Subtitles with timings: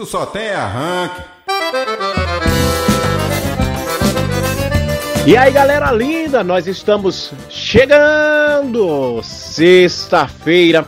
[0.00, 1.20] Tu só tem arranque.
[5.26, 10.86] E aí, galera linda, nós estamos chegando sexta-feira,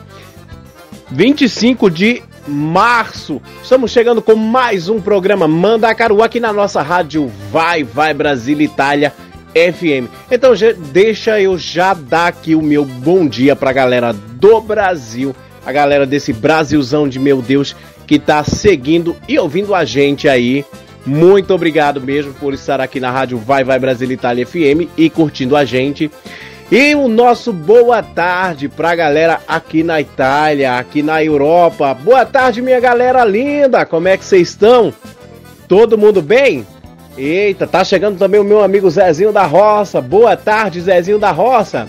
[1.11, 3.39] 25 de março.
[3.61, 9.13] Estamos chegando com mais um programa Mandacaru aqui na nossa rádio Vai Vai Brasil Itália
[9.53, 10.09] FM.
[10.31, 10.53] Então,
[10.91, 15.35] deixa eu já dar aqui o meu bom dia pra galera do Brasil
[15.65, 17.75] a galera desse Brasilzão de meu Deus
[18.13, 20.63] que tá seguindo e ouvindo a gente aí.
[21.03, 25.55] Muito obrigado mesmo por estar aqui na rádio Vai Vai Brasil Itália FM e curtindo
[25.55, 26.11] a gente.
[26.71, 31.91] E o nosso boa tarde pra galera aqui na Itália, aqui na Europa.
[31.95, 33.83] Boa tarde, minha galera linda.
[33.83, 34.93] Como é que vocês estão?
[35.67, 36.67] Todo mundo bem?
[37.17, 39.99] Eita, tá chegando também o meu amigo Zezinho da Roça.
[39.99, 41.87] Boa tarde, Zezinho da Roça.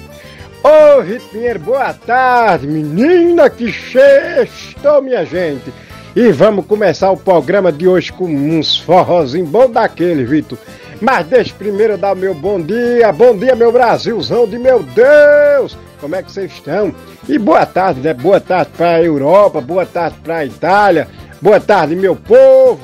[0.62, 5.70] Ô, Ritmieiro, boa tarde, menina que sextou, minha gente.
[6.16, 10.56] E vamos começar o programa de hoje com uns forrozinhos bom daquele, Vitor.
[11.00, 13.10] Mas deixa primeiro dar meu bom dia.
[13.12, 15.76] Bom dia, meu Brasilzão de meu Deus.
[16.00, 16.94] Como é que vocês estão?
[17.28, 18.14] E boa tarde, né?
[18.14, 21.08] Boa tarde pra Europa, boa tarde pra Itália,
[21.42, 22.80] boa tarde, meu povo.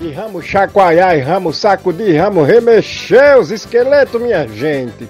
[0.00, 5.06] E vamos chacoalhar, e vamos sacudir, vamos remexer os esqueletos, minha gente.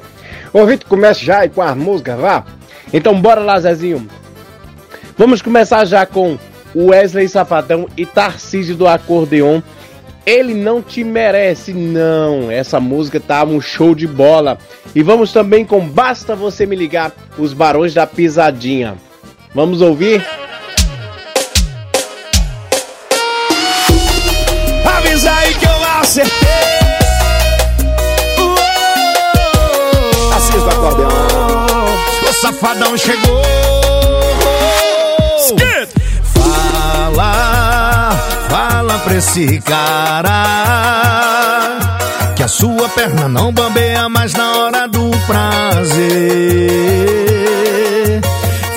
[0.52, 2.44] Ô Vitor, começa já aí com as músicas, vá?
[2.92, 4.08] Então bora lá, Zezinho.
[5.16, 6.36] Vamos começar já com
[6.74, 9.60] Wesley Safadão e Tarcísio do Acordeon.
[10.26, 12.50] Ele não te merece, não.
[12.50, 14.58] Essa música tá um show de bola.
[14.94, 18.96] E vamos também com Basta Você Me Ligar, os Barões da Pisadinha.
[19.54, 20.24] Vamos ouvir?
[24.84, 26.50] Avisa aí que eu acertei.
[32.40, 33.42] safadão chegou.
[35.58, 35.99] Fala,
[39.20, 40.46] esse cara
[42.34, 46.70] que a sua perna não bambeia mais na hora do prazer.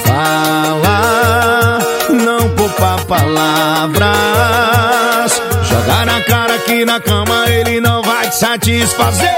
[0.05, 4.01] Fala, não poupa palavras.
[5.63, 9.37] Jogar na cara que na cama ele não vai te satisfazer.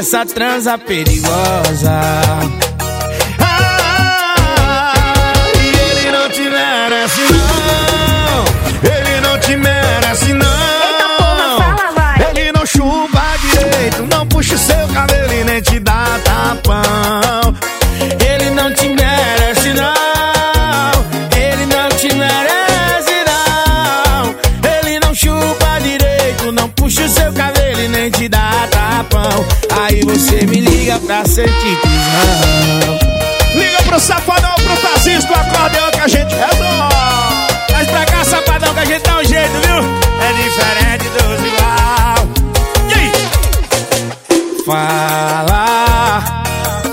[0.00, 2.00] Nessa transa perigosa.
[3.38, 3.92] Ai,
[5.58, 8.44] ele não te merece, não.
[8.90, 10.56] Ele não te merece, não.
[12.34, 17.54] Ele não chupa direito, não puxa o seu cabelo e nem te dá tapão.
[18.26, 20.00] Ele não te merece, não.
[26.90, 28.79] puxa o seu cabelo e nem te dá tapão.
[29.82, 32.98] Aí você me liga pra sentir tesão.
[33.54, 34.76] Liga pro safadão, pro
[35.26, 36.94] do acordeão que a gente resolve.
[37.66, 39.76] Traz pra cá, safadão, que a gente dá um jeito, viu?
[40.20, 42.28] É diferente dos igual.
[42.88, 43.12] E aí?
[44.64, 46.44] Fala,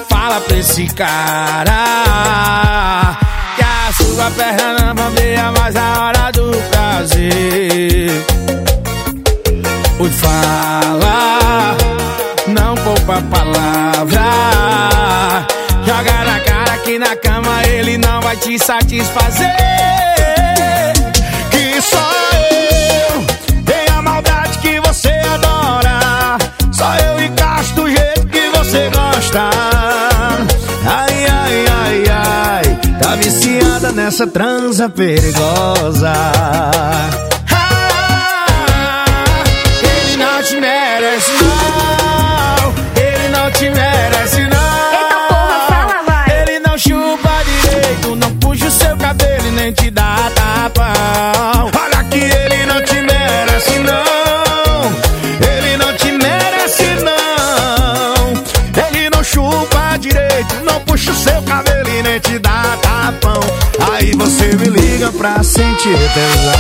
[0.10, 1.84] fala pra esse cara.
[3.56, 8.26] Que a sua perna não bambeia mais a hora do prazer.
[10.00, 11.76] Oi, fala,
[13.08, 14.22] poupa palavra.
[15.86, 19.56] Joga na cara que na cama ele não vai te satisfazer.
[21.50, 22.12] Que só
[22.52, 26.38] eu tenho a maldade que você adora.
[26.74, 29.50] Só eu encaixo do jeito que você gosta.
[30.86, 36.14] Ai, ai, ai, ai, tá viciada nessa transa perigosa.
[65.08, 66.54] Me liga pra sentir tesão.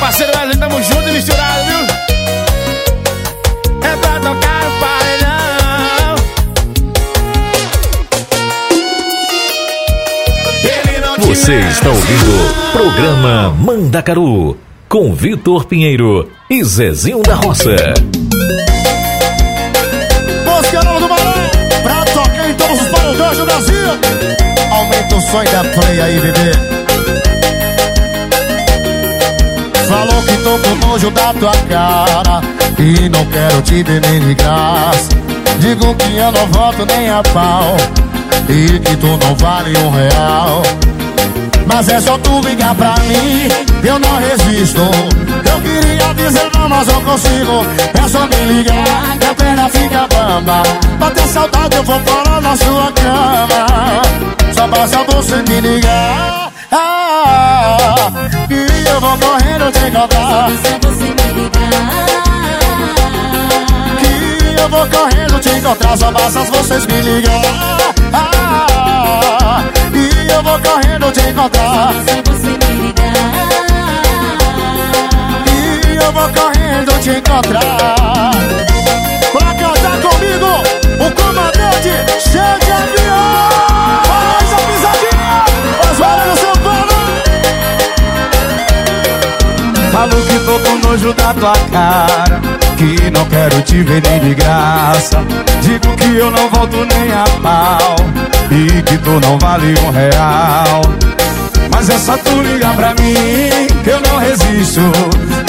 [0.00, 1.78] parceiro Wesley, tamo junto e misturado, viu?
[3.82, 6.16] É pra tocar o paredão.
[11.26, 12.72] Você está ouvindo não.
[12.72, 14.56] Programa Mandacaru
[14.88, 17.74] com Vitor Pinheiro e Zezinho da Roça.
[20.44, 21.34] Música do Barão,
[21.82, 24.15] pra tocar em todos os paredões do Brasil.
[24.86, 26.52] Aumenta o som da play aí, bebê.
[29.88, 32.40] Falou que tô com nojo da tua cara
[32.78, 35.08] E não quero te ver nem de graça
[35.60, 37.76] Digo que eu não volto nem a pau
[38.48, 40.62] E que tu não vale um real
[41.66, 43.48] Mas é só tu ligar pra mim.
[43.82, 44.80] Eu não resisto.
[44.80, 47.66] Eu queria dizer não, mas não consigo.
[47.94, 50.62] É só me ligar Que a perna fica bamba.
[50.98, 54.02] Bater saudade eu vou parar na sua cama.
[54.54, 56.52] Só basta você me ligar.
[56.72, 58.10] Ah,
[58.50, 60.48] eu vou correndo te encontrar
[63.98, 65.96] Que eu vou correndo te encontrar.
[65.96, 67.42] Só basta vocês me ligar.
[68.12, 69.64] Ah,
[70.26, 71.92] E eu vou correndo te encontrar.
[75.46, 78.32] E eu vou correndo te encontrar.
[79.32, 80.62] Pra cantar comigo
[80.98, 84.05] O comandante Cheio de avião
[89.96, 92.38] Falo que tô com nojo da tua cara
[92.76, 95.24] Que não quero te ver nem de graça.
[95.62, 97.96] Digo que eu não volto nem a pau
[98.50, 100.82] E que tu não vale um real.
[101.70, 104.82] Mas é só tu ligar pra mim Que eu não resisto.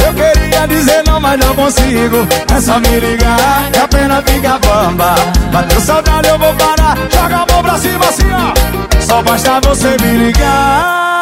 [0.05, 2.25] Eu queria dizer não, mas não consigo.
[2.49, 5.13] É só me ligar que a pena fica bamba.
[5.51, 6.97] Bateu saudade, eu vou parar.
[7.13, 9.01] Joga a mão pra cima assim, ó.
[9.01, 11.17] Só basta você me ligar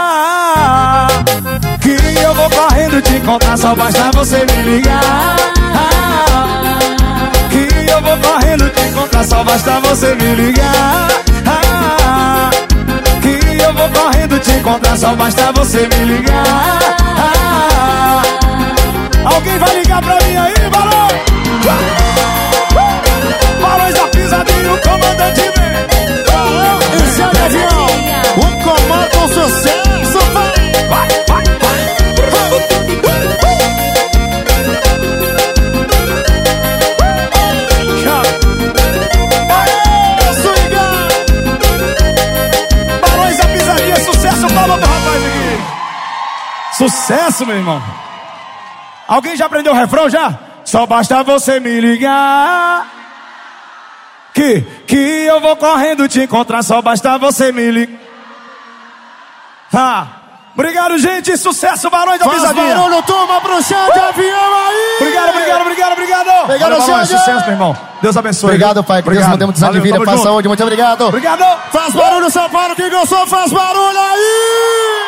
[1.81, 5.36] que eu vou correndo te encontrar, só basta você me ligar.
[7.50, 11.07] Que eu vou correndo te encontrar, só basta você me ligar.
[13.22, 16.72] Que eu vou correndo te encontrar, só basta você me ligar.
[19.25, 21.08] Alguém vai ligar pra mim aí, Barão?
[23.62, 25.86] Barões da pisadinha, o comandante vem.
[26.28, 26.80] Barão,
[27.25, 31.45] É o comando o sucesso vai vai, vai.
[46.77, 47.81] Sucesso, meu irmão.
[49.07, 50.38] Alguém já aprendeu o refrão já?
[50.66, 53.05] Só basta você me ligar.
[54.36, 58.00] Que, que eu vou correndo te encontrar, só basta você me ligar.
[59.74, 60.08] Ah,
[60.54, 61.38] obrigado, gente.
[61.38, 62.76] Sucesso, Barões da Faz Pisadinha.
[62.76, 66.44] barulho, turma, pro chão de avião aí Obrigado, obrigado, obrigado, obrigado.
[66.44, 67.08] Obrigado, Valeu, Xande.
[67.08, 67.78] Sucesso, meu irmão.
[68.02, 68.50] Deus abençoe.
[68.50, 69.44] Obrigado, pai, que Deus Obrigado.
[69.46, 71.44] muitos anos de vida, paz, saúde, muito obrigado Obrigado.
[71.72, 75.06] Faz barulho, São Paulo, quem gostou, faz barulho aí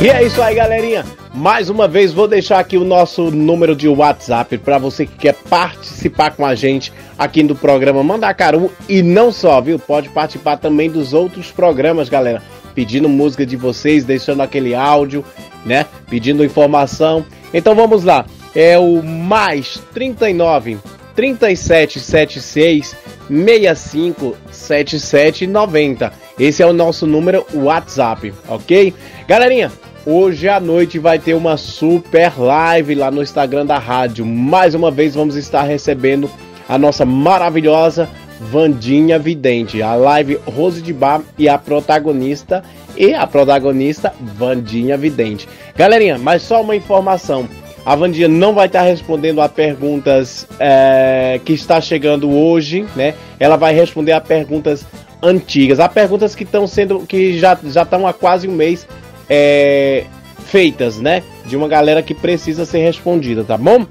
[0.00, 1.04] E é isso aí, galerinha.
[1.34, 5.34] Mais uma vez vou deixar aqui o nosso número de WhatsApp para você que quer
[5.34, 9.76] participar com a gente aqui no programa Mandacaru e não só, viu?
[9.76, 12.40] Pode participar também dos outros programas, galera.
[12.76, 15.24] Pedindo música de vocês, deixando aquele áudio,
[15.66, 15.84] né?
[16.08, 17.26] Pedindo informação.
[17.52, 18.24] Então vamos lá.
[18.54, 20.78] É o mais 39
[21.16, 22.96] 3776
[23.28, 26.12] 65 77 90.
[26.38, 28.94] Esse é o nosso número WhatsApp, ok?
[29.26, 29.72] Galerinha,
[30.10, 34.24] hoje à noite vai ter uma super live lá no Instagram da rádio.
[34.24, 36.30] Mais uma vez vamos estar recebendo
[36.66, 38.08] a nossa maravilhosa
[38.40, 42.64] Vandinha Vidente, a live Rose de Bar e a protagonista
[42.96, 45.46] e a protagonista Vandinha Vidente.
[45.76, 47.46] Galerinha, mas só uma informação.
[47.84, 53.12] A Vandinha não vai estar respondendo a perguntas é, que está chegando hoje, né?
[53.38, 54.86] Ela vai responder a perguntas
[55.22, 58.86] antigas, a perguntas que estão sendo, que já já estão há quase um mês
[59.28, 60.04] é,
[60.46, 61.22] feitas, né?
[61.44, 63.86] De uma galera que precisa ser respondida, tá bom?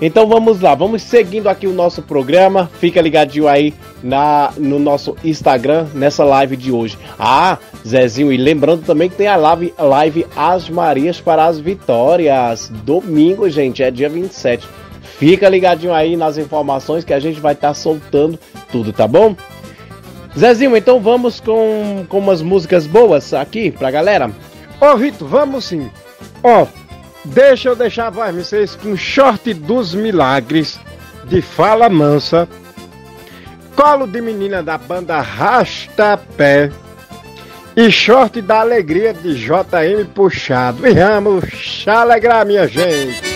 [0.00, 2.70] Então vamos lá, vamos seguindo aqui o nosso programa.
[2.78, 6.98] Fica ligadinho aí na, no nosso Instagram nessa live de hoje.
[7.18, 12.70] Ah, Zezinho, e lembrando também que tem a live, live As Marias para as Vitórias.
[12.84, 14.68] Domingo, gente, é dia 27.
[15.18, 18.38] Fica ligadinho aí nas informações que a gente vai estar soltando
[18.70, 19.34] tudo, tá bom?
[20.38, 24.30] Zezinho, então vamos com, com umas músicas boas aqui pra galera.
[24.80, 25.90] Ô Vitor, vamos sim.
[26.42, 26.66] Ó,
[27.24, 30.78] deixa eu deixar vai, vocês com short dos milagres
[31.24, 32.48] de Fala Mansa,
[33.74, 36.70] colo de menina da banda Rastapé
[37.76, 40.86] e short da alegria de JM puxado.
[40.86, 43.35] E vamos alegrar, minha gente.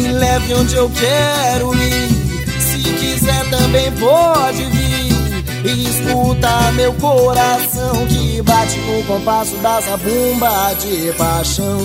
[0.00, 2.60] me leve onde eu quero ir.
[2.60, 5.10] Se quiser também pode vir.
[5.62, 11.78] E escuta meu coração que bate no compasso da zabumba de paixão.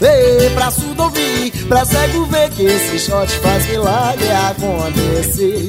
[0.00, 5.68] Ei, pra surdo ouvir, pra cego ver que esse shot faz milagre acontecer.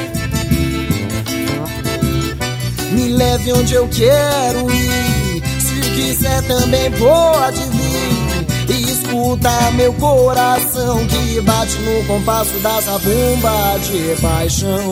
[3.21, 5.43] leve onde eu quero ir.
[5.59, 8.75] Se quiser também pode vir.
[8.75, 14.91] E escuta meu coração que bate no compasso da zabumba de paixão.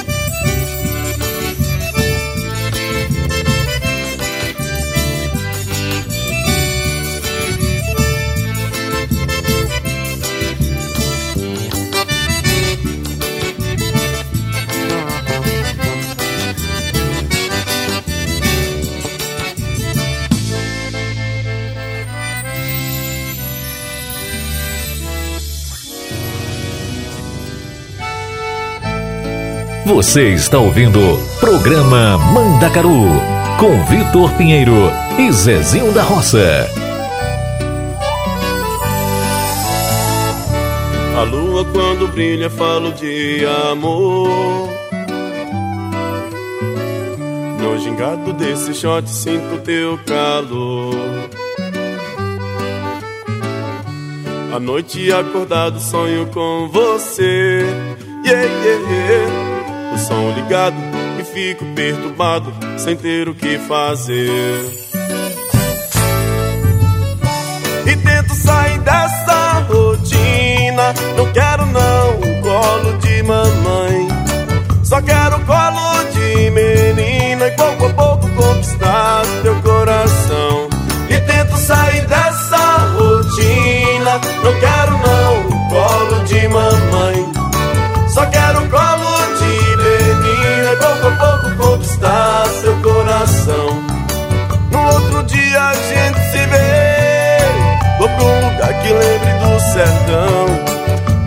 [30.01, 30.99] Você está ouvindo
[31.39, 33.05] Programa Mandacaru
[33.59, 34.73] com Vitor Pinheiro
[35.19, 36.67] e Zezinho da Roça.
[41.15, 44.67] A lua quando brilha falo de amor.
[47.61, 50.95] No gingado desse shot sinto teu calor.
[54.51, 57.63] À noite acordado sonho com você.
[58.25, 59.50] Yeah, yeah, yeah.
[59.93, 60.75] O som ligado
[61.19, 64.90] e fico perturbado sem ter o que fazer.
[99.81, 100.45] Sertão.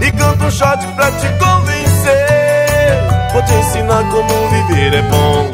[0.00, 2.98] E canto um shot pra te convencer.
[3.32, 5.50] Vou te ensinar como viver é bom.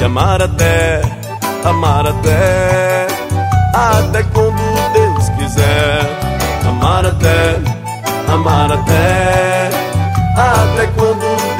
[0.00, 1.00] E amar até,
[1.64, 3.06] amar até.
[3.74, 6.00] Até quando Deus quiser.
[6.68, 7.56] Amar até,
[8.32, 9.70] amar até.
[10.36, 11.55] Até quando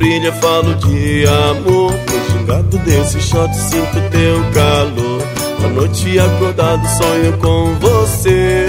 [0.00, 1.92] brilha falo de amor.
[1.92, 5.22] No gingado desse shot sinto teu calor.
[5.62, 8.66] À noite acordado sonho com você.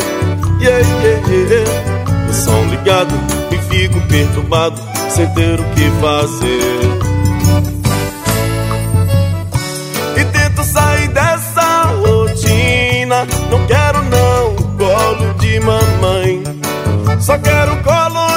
[0.60, 2.30] Yeah, yeah, yeah.
[2.30, 3.16] O som ligado
[3.52, 6.82] e fico perturbado Sem ter o que fazer.
[10.18, 13.26] E tento sair dessa rotina.
[13.50, 16.44] Não quero não colo de mamãe.
[17.22, 18.31] Só quero colo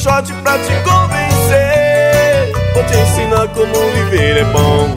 [0.00, 2.52] shot pra te convencer.
[2.72, 4.96] Vou te ensinar como viver é bom.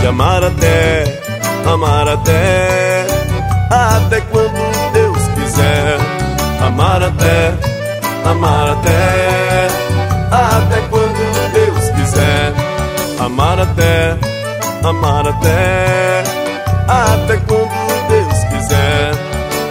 [0.00, 1.04] E amar até,
[1.66, 3.04] amar até.
[3.68, 5.98] Até quando Deus quiser.
[6.64, 7.52] Amar até,
[8.24, 9.68] amar até.
[10.30, 12.52] Até quando Deus quiser.
[13.18, 14.16] Amar até,
[14.84, 16.22] amar até.
[16.86, 19.10] Até quando Deus quiser.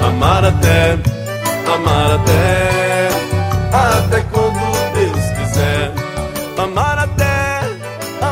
[0.05, 0.97] Amar até,
[1.73, 2.86] amar Até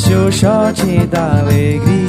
[0.00, 1.99] 休少记大泪。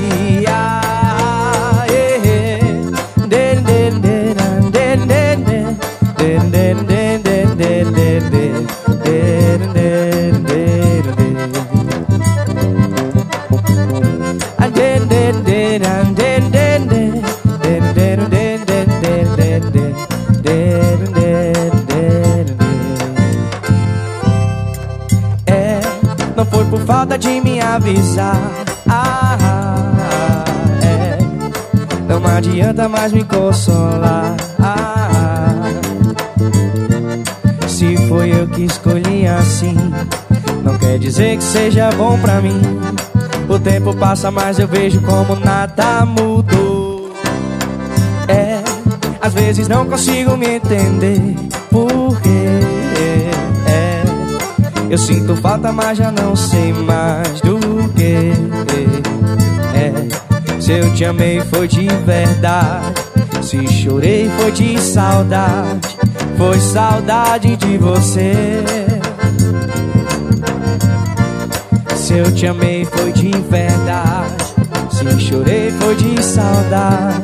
[33.01, 34.35] Mais me consolar.
[37.67, 39.75] Se foi eu que escolhi assim,
[40.63, 42.61] não quer dizer que seja bom pra mim.
[43.49, 47.11] O tempo passa, mas eu vejo como nada mudou.
[48.27, 48.61] É,
[49.19, 51.35] às vezes não consigo me entender.
[51.71, 52.59] Por quê?
[53.67, 54.03] É,
[54.91, 57.57] eu sinto falta, mas já não sei mais do
[57.95, 58.90] que.
[60.71, 62.93] Se eu te amei foi de verdade.
[63.41, 65.97] Se chorei foi de saudade.
[66.37, 68.63] Foi saudade de você.
[71.93, 74.45] Se eu te amei foi de verdade.
[74.91, 77.21] Se chorei foi de saudade.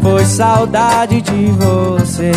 [0.00, 2.30] Foi saudade de você.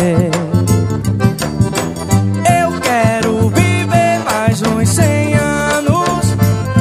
[2.60, 6.36] Eu quero viver mais uns 100 anos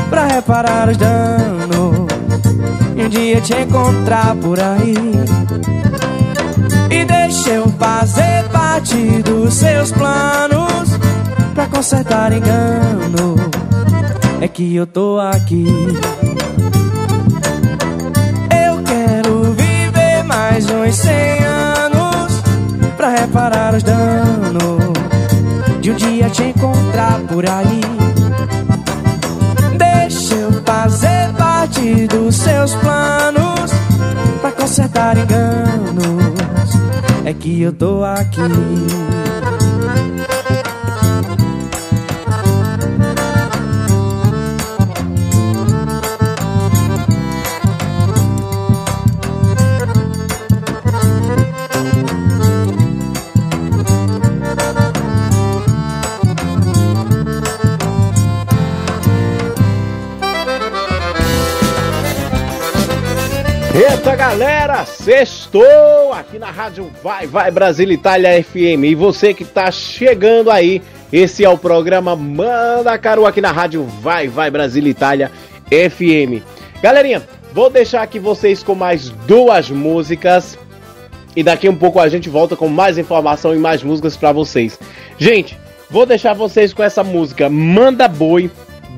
[0.10, 1.57] pra reparar os danos.
[3.08, 4.94] Um dia te encontrar por aí.
[6.92, 10.90] E deixa eu fazer parte dos seus planos
[11.54, 13.36] Pra consertar engano.
[14.42, 15.68] É que eu tô aqui.
[18.52, 22.44] Eu quero viver mais uns 100 anos
[22.98, 24.82] Pra reparar os danos
[25.80, 27.97] De um dia te encontrar por aí
[32.08, 33.72] dos seus planos
[34.42, 36.38] Pra consertar enganos
[37.28, 38.40] é que eu tô aqui.
[64.08, 68.86] Eita galera, sextou aqui na rádio Vai Vai Brasil Itália FM.
[68.86, 73.84] E você que tá chegando aí, esse é o programa Manda Caro aqui na rádio
[73.84, 75.30] Vai Vai Brasil Itália
[75.70, 76.42] FM.
[76.82, 80.58] Galerinha, vou deixar aqui vocês com mais duas músicas.
[81.36, 84.80] E daqui um pouco a gente volta com mais informação e mais músicas para vocês.
[85.18, 85.58] Gente,
[85.90, 88.50] vou deixar vocês com essa música Manda Boi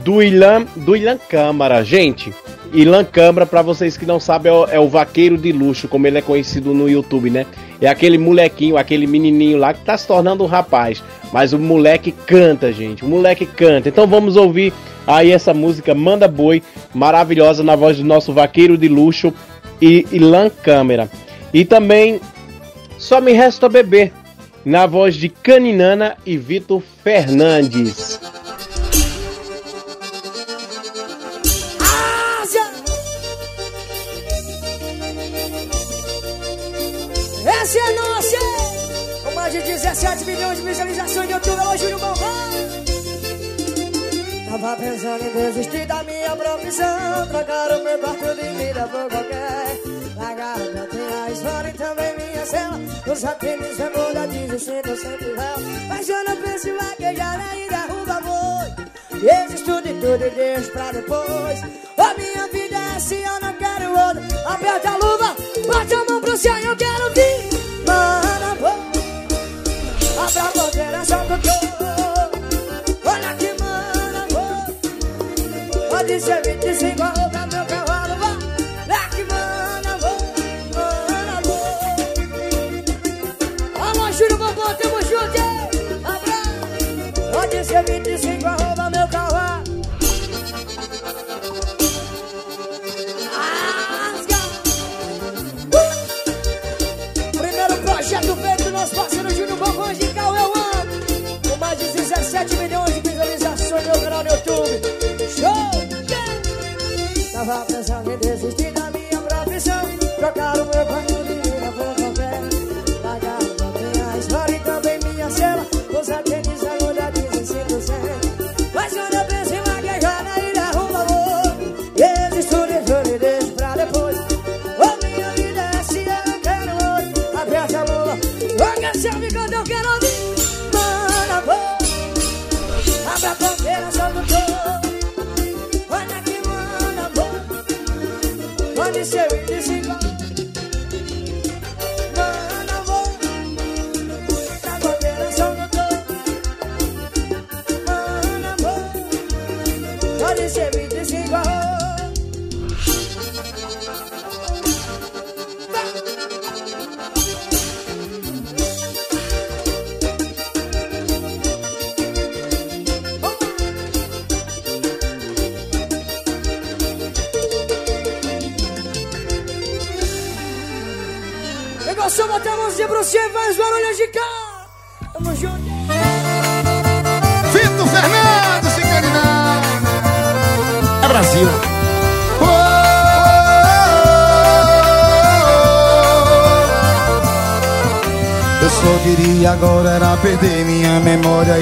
[0.04, 1.84] do Ilan, do Ilan Câmara.
[1.84, 2.32] Gente,
[2.74, 6.08] Ilan Câmara, para vocês que não sabem, é o, é o, vaqueiro de luxo, como
[6.08, 7.46] ele é conhecido no YouTube, né?
[7.82, 11.04] É aquele molequinho, aquele menininho lá que tá se tornando um rapaz.
[11.32, 13.06] Mas o moleque canta, gente.
[13.06, 13.90] O moleque canta.
[13.90, 14.74] Então vamos ouvir
[15.06, 16.62] aí essa música Manda Boi,
[16.94, 19.34] maravilhosa na voz do nosso vaqueiro de luxo
[19.82, 21.10] e Ilan Câmara.
[21.54, 22.20] E também
[22.98, 24.12] Só Me Resta Beber,
[24.66, 28.19] na voz de Caninana e Vitor Fernandes.
[44.80, 47.28] Pensando em desistir da minha profissão.
[47.30, 49.80] Trocar o meu quarto de vida por qualquer
[50.18, 52.80] Largar pra ter a história e também minha cela.
[53.12, 59.22] Usar tênis, bermuda, desistindo sempre véu Mas eu não penso em vaquejar nem derruba boi
[59.22, 61.60] E existo de tudo e deixo pra depois.
[61.98, 64.54] A minha vida é assim, eu não quero outra.
[64.54, 65.36] Aperta a luva,
[65.68, 67.50] bate a mão pro céu, eu quero vir.
[67.86, 68.90] Mana, vou
[70.24, 71.69] Abra a bandeira, é só que
[76.20, 78.32] ser 25 arroba meu cavalo, vá.
[78.94, 80.18] É que mana, vou
[80.76, 81.64] Mana, vou.
[83.82, 85.70] Alô, Júlio Bombom, tamo junto, hein?
[86.04, 86.40] Abra
[87.32, 88.09] Pode ser 25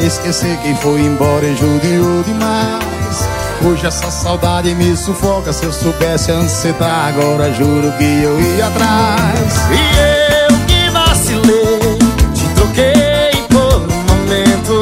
[0.08, 3.28] Esquecer quem foi embora judiou demais
[3.62, 8.40] Hoje essa saudade me sufoca Se eu soubesse antes você tá agora Juro que eu
[8.40, 12.00] ia atrás E eu que vacilei,
[12.34, 14.82] te troquei por um momento.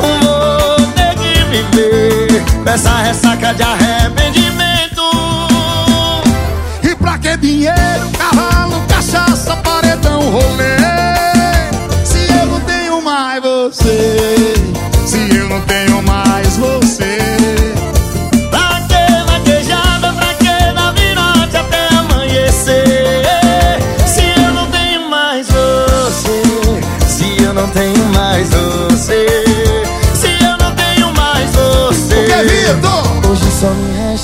[0.00, 3.91] Vou ter que viver com essa ressaca de arrependimento.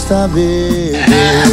[0.08, 0.94] Resta beber.
[0.94, 1.48] É!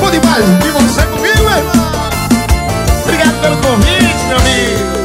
[0.00, 1.62] Bom demais, e você comigo, irmão?
[3.02, 4.98] Obrigado pelo convite, meu amigo.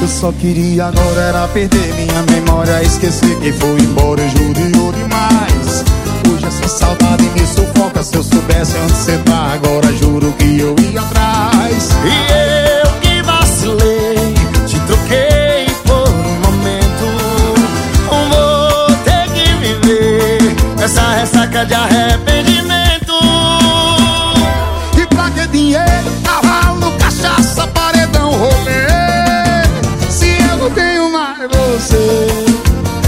[0.00, 5.84] Eu só queria agora era perder minha memória Esquecer quem foi embora e judiou demais
[6.28, 10.74] Hoje essa saudade me sufoca Se eu soubesse onde você tá agora Juro que eu
[10.80, 13.91] ia atrás E eu que vacilei,
[21.64, 23.12] de arrependimento.
[24.96, 28.86] E pra que dinheiro, cavalo, cachaça, paredão, rolê
[30.08, 32.44] Se eu não tenho mais você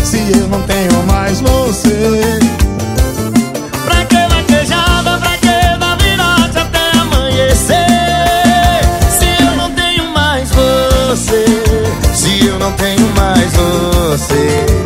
[0.04, 2.38] Se eu não tenho mais você
[3.84, 7.86] Pra que vaquejada, pra que dar virote até amanhecer?
[9.10, 11.44] Se eu não tenho mais você,
[12.14, 14.83] se eu não tenho mais você.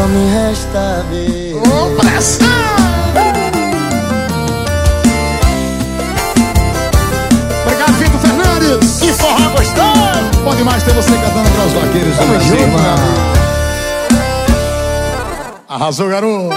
[0.00, 1.54] Só me resta ver.
[1.56, 2.46] Ô, pressão!
[7.66, 10.42] Obrigado, Vitor Fernandes Que forró gostoso!
[10.42, 12.58] Pode mais ter você cantando para os vaqueiros do Brasil.
[15.68, 16.48] Arrasou, garoto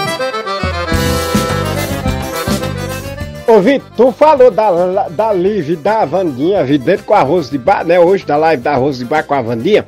[3.46, 8.00] Ô, Vitor, tu falou da, da live da Vandinha, vidente com arroz de bar, né?
[8.00, 9.84] Hoje, da live da arroz de bar com a Vandinha.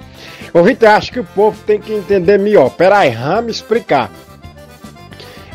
[0.57, 2.71] Ô, Vitor, acho que o povo tem que entender melhor.
[2.71, 4.11] Pera aí, vamos explicar.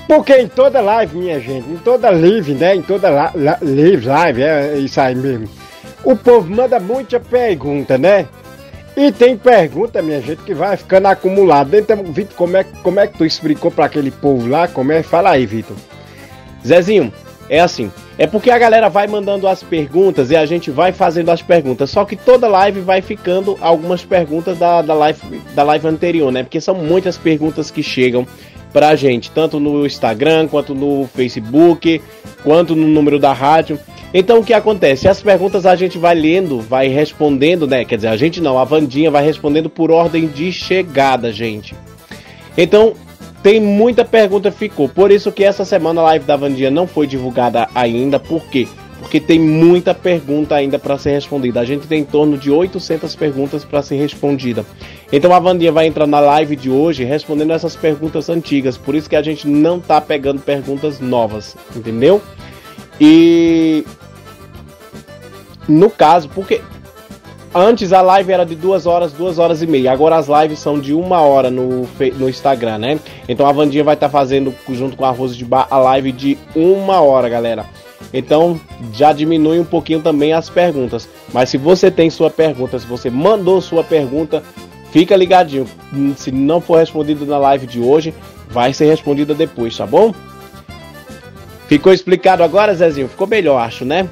[0.07, 2.75] Porque em toda live, minha gente, em toda live, né?
[2.75, 5.49] Em toda live, live, é isso aí mesmo.
[6.03, 8.27] O povo manda muita pergunta, né?
[8.95, 11.79] E tem pergunta, minha gente, que vai ficando acumulada.
[11.79, 14.67] Então, Vitor, como é, como é que tu explicou para aquele povo lá?
[14.67, 15.01] Como é?
[15.01, 15.77] Fala aí, Vitor.
[16.63, 17.11] Zezinho,
[17.49, 17.91] é assim.
[18.17, 21.89] É porque a galera vai mandando as perguntas e a gente vai fazendo as perguntas.
[21.89, 26.43] Só que toda live vai ficando algumas perguntas da, da, live, da live anterior, né?
[26.43, 28.27] Porque são muitas perguntas que chegam
[28.71, 32.01] pra gente, tanto no Instagram, quanto no Facebook,
[32.43, 33.79] quanto no número da rádio.
[34.13, 35.07] Então o que acontece?
[35.07, 37.85] As perguntas a gente vai lendo, vai respondendo, né?
[37.85, 41.73] Quer dizer, a gente não, a Vandinha vai respondendo por ordem de chegada, gente.
[42.57, 42.93] Então,
[43.43, 44.87] tem muita pergunta ficou.
[44.87, 48.19] Por isso que essa semana a live da Vandinha não foi divulgada ainda.
[48.19, 48.67] Por quê?
[48.99, 51.59] Porque tem muita pergunta ainda para ser respondida.
[51.59, 54.63] A gente tem em torno de 800 perguntas para ser respondida.
[55.11, 58.77] Então a Vandinha vai entrar na live de hoje respondendo essas perguntas antigas.
[58.77, 62.21] Por isso que a gente não tá pegando perguntas novas, entendeu?
[62.99, 63.83] E
[65.67, 66.61] no caso, porque
[67.53, 69.91] Antes a live era de duas horas, duas horas e meia.
[69.91, 71.85] Agora as lives são de uma hora no,
[72.15, 72.99] no Instagram, né?
[73.27, 76.13] Então a Vandinha vai estar tá fazendo, junto com a Rose de Bar, a live
[76.13, 77.65] de uma hora, galera.
[78.13, 78.59] Então
[78.93, 81.09] já diminui um pouquinho também as perguntas.
[81.33, 84.41] Mas se você tem sua pergunta, se você mandou sua pergunta,
[84.91, 85.65] fica ligadinho.
[86.15, 88.13] Se não for respondido na live de hoje,
[88.49, 90.13] vai ser respondida depois, tá bom?
[91.67, 93.09] Ficou explicado agora, Zezinho?
[93.09, 94.07] Ficou melhor, acho, né?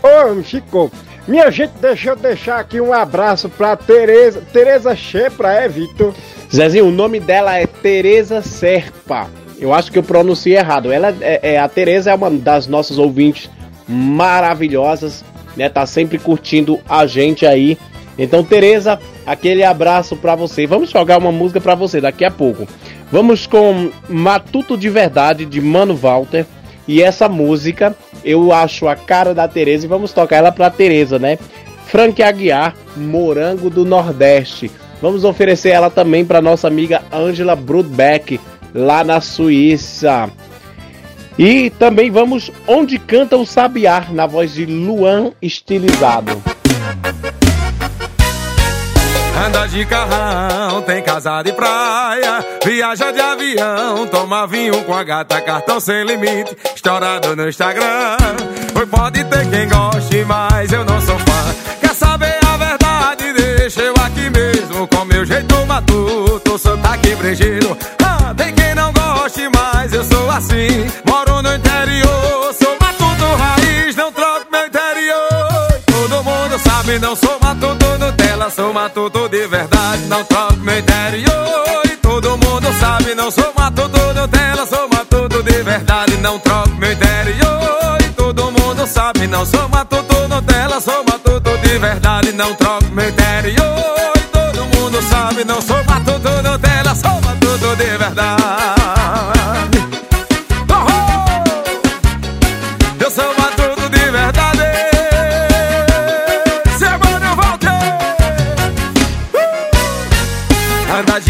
[0.00, 0.92] Oh, ficou.
[1.26, 6.12] Minha gente, deixa eu deixar aqui um abraço pra Tereza, Tereza Chepra, é, Vitor?
[6.54, 9.28] Zezinho, o nome dela é Tereza Serpa.
[9.58, 10.92] Eu acho que eu pronunciei errado.
[10.92, 13.48] Ela é, é a Tereza é uma das nossas ouvintes
[13.88, 15.24] maravilhosas,
[15.56, 15.70] né?
[15.70, 17.78] Tá sempre curtindo a gente aí.
[18.18, 20.66] Então, Tereza, aquele abraço pra você.
[20.66, 22.68] Vamos jogar uma música pra você daqui a pouco.
[23.10, 26.44] Vamos com Matuto de Verdade de Mano Walter.
[26.86, 31.18] E essa música eu acho a cara da Tereza e vamos tocar ela pra Tereza,
[31.18, 31.38] né?
[31.86, 34.70] Frank Aguiar, Morango do Nordeste.
[35.00, 38.40] Vamos oferecer ela também para nossa amiga Angela Brudbeck,
[38.74, 40.30] lá na Suíça.
[41.38, 46.42] E também vamos Onde Canta o Sabiá, na voz de Luan Estilizado.
[49.44, 55.38] Anda de carrão, tem casa de praia, viaja de avião, toma vinho com a gata,
[55.42, 58.16] cartão sem limite, estourado no Instagram.
[58.74, 61.54] Oi, pode ter quem goste, mas eu não sou fã.
[61.78, 63.32] Quer saber a verdade?
[63.34, 67.76] Deixa eu aqui mesmo, com meu jeito matuto, sotaque brejeiro.
[68.02, 70.86] Ah, tem quem não goste, mas eu sou assim.
[71.04, 75.82] Moro no interior, sou matuto raiz, não troco meu interior.
[75.84, 77.84] Todo mundo sabe, não sou matuto
[78.44, 81.82] Nutella, sou matuto de verdade, não troco meu interior.
[81.84, 86.92] E todo mundo sabe, não sou matuto Nutella, sou matuto de verdade, não troco meu
[86.92, 87.98] interior.
[88.00, 93.08] E todo mundo sabe, não sou matuto Nutella, sou matuto de verdade, não troco meu
[93.08, 94.12] interior.
[94.16, 99.93] E todo mundo sabe, não sou matuto Nutella, sou matuto de verdade.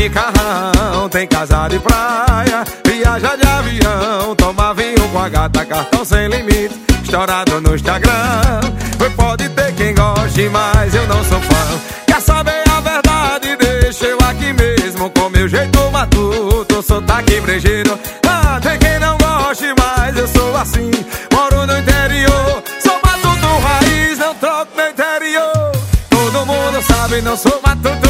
[0.04, 6.04] De carrão, tem casa de praia, viaja de avião, toma vinho com a gata, cartão
[6.04, 8.12] sem limite, estourado no Instagram.
[9.16, 11.80] Pode ter quem goste, mas eu não sou fã.
[12.06, 13.56] Quer saber a verdade?
[13.56, 17.98] Deixa eu aqui mesmo com meu jeito matuto, sotaque brejeiro.
[18.28, 20.90] Ah, tem quem não goste, mas eu sou assim.
[21.32, 25.72] Moro no interior, sou matuto raiz, não troco meu interior.
[26.10, 28.03] Todo mundo sabe, não sou matuto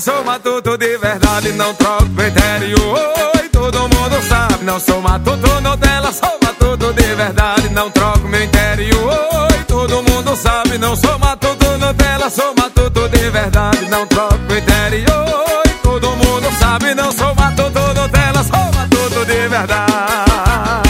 [0.00, 3.12] Sou matuto de verdade, não troco interior.
[3.44, 8.42] E todo mundo sabe, não sou matuto Nutella, sou matuto de verdade, não troco meu
[8.42, 9.48] interior.
[9.60, 15.62] E todo mundo sabe, não sou matuto Nutella, sou matuto de verdade, não troco interior.
[15.66, 20.89] E todo mundo sabe, não sou matuto Nutella, sou matuto de verdade.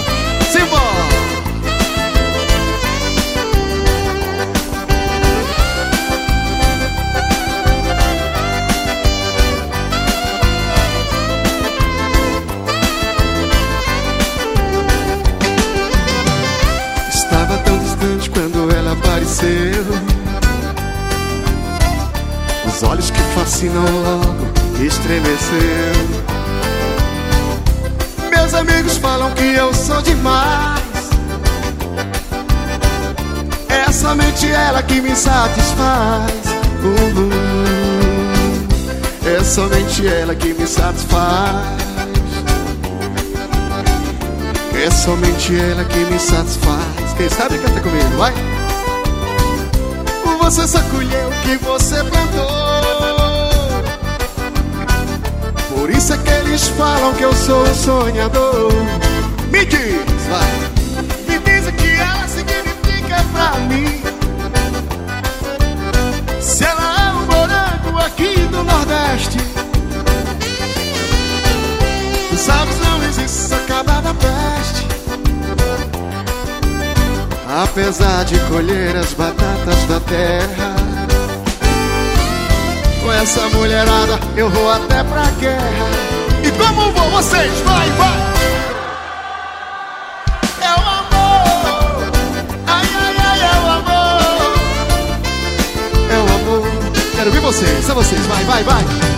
[23.01, 25.93] Olhos que fascinam logo estremeceu.
[28.29, 30.81] Meus amigos falam que eu sou demais.
[33.69, 36.31] É somente ela que me satisfaz.
[36.83, 37.29] Uhum.
[39.25, 41.81] É somente ela que me satisfaz.
[44.73, 47.13] É somente ela que me satisfaz.
[47.17, 48.33] Quem sabe canta comigo, vai.
[50.51, 52.45] Você só colheu o que você plantou.
[55.73, 58.73] Por isso é que eles falam que eu sou um sonhador.
[59.49, 60.70] Me diz, vai.
[77.71, 80.75] Apesar de colher as batatas da terra
[83.01, 85.87] Com essa mulherada eu vou até pra guerra
[86.43, 87.49] E como vão vocês?
[87.61, 88.19] Vai, vai!
[90.59, 92.11] É o amor
[92.67, 94.21] Ai, ai, ai, é o amor
[96.11, 96.67] É o amor
[97.15, 99.10] Quero ver vocês, são vocês, vai, vai, vai!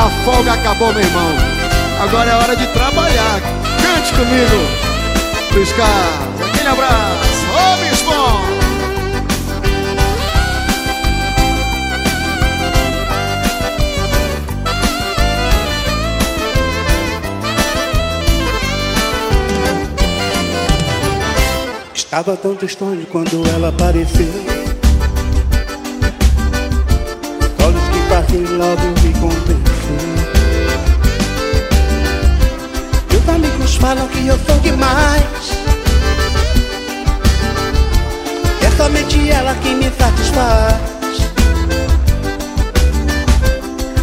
[0.00, 1.30] A folga acabou, meu irmão.
[2.02, 3.38] Agora é hora de trabalhar.
[3.82, 4.56] Cante comigo.
[5.52, 7.44] Luiz Carlos, aquele abraço.
[7.52, 8.40] Ô, Bispão!
[21.94, 24.26] Estava tão tristonho quando ela apareceu
[27.64, 28.99] Olhos que partem logo
[33.80, 35.24] falam que eu sou demais.
[38.62, 40.76] É somente ela que me satisfaz.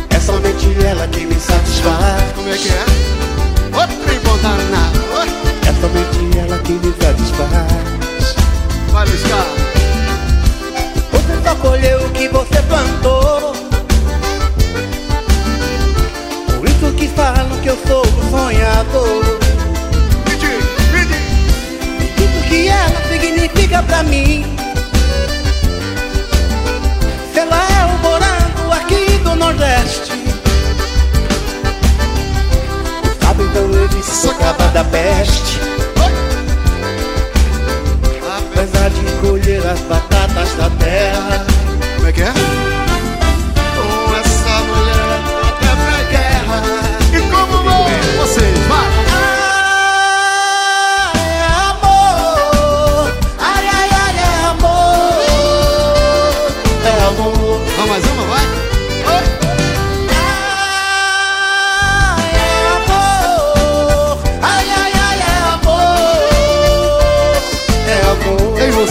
[0.09, 2.23] É somente ela que me satisfaz.
[2.35, 2.85] Como é que é?
[3.79, 4.99] Outro bom danado.
[5.67, 8.35] É somente ela que me satisfaz.
[8.91, 9.67] Vai, Carlos.
[11.11, 13.53] Você só colheu o que você plantou.
[16.57, 19.46] Por isso que falam que eu sou um sonhador.
[22.57, 24.43] Que ela significa pra mim.
[27.31, 30.11] Se ela é o morango aqui do Nordeste.
[33.21, 35.59] Sabe então eu disse socava da peste.
[38.37, 41.45] Apesar de colher as batatas da terra.
[41.95, 42.33] Como é que é?
[43.75, 45.19] Com essa mulher
[45.61, 46.63] é pra guerra.
[47.13, 47.85] E como vão
[48.17, 48.57] vocês?
[48.67, 49.06] Vai!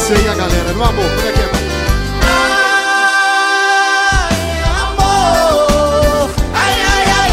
[0.07, 1.47] Você e a galera no amor, como é que é?
[1.47, 1.63] vai?
[4.85, 7.31] Amor, ai ai ai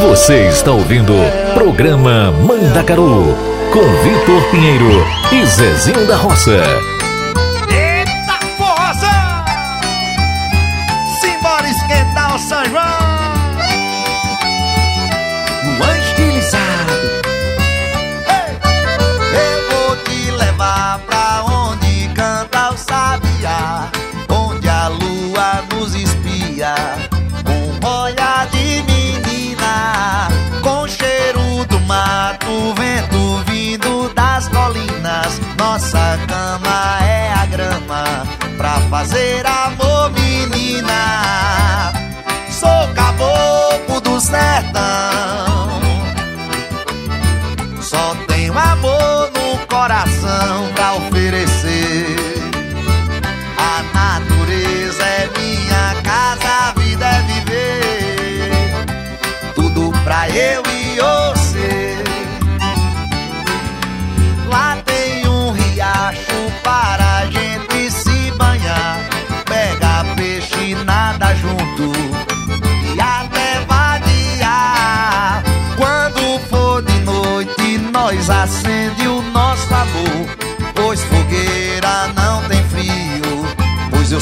[0.00, 0.16] amor.
[0.16, 1.12] Você está ouvindo
[1.52, 3.36] Programa Mandacaru
[3.70, 6.62] com Vitor Pinheiro e Zezinho da Roça.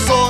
[0.06, 0.27] Pois eu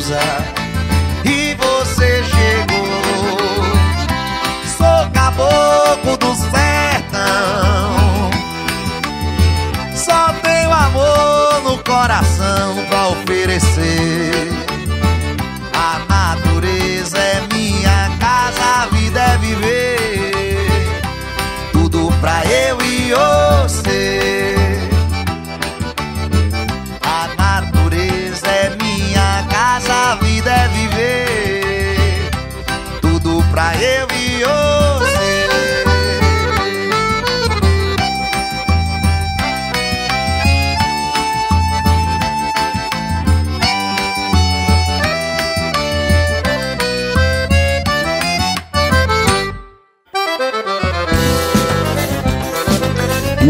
[0.00, 0.59] uma deusa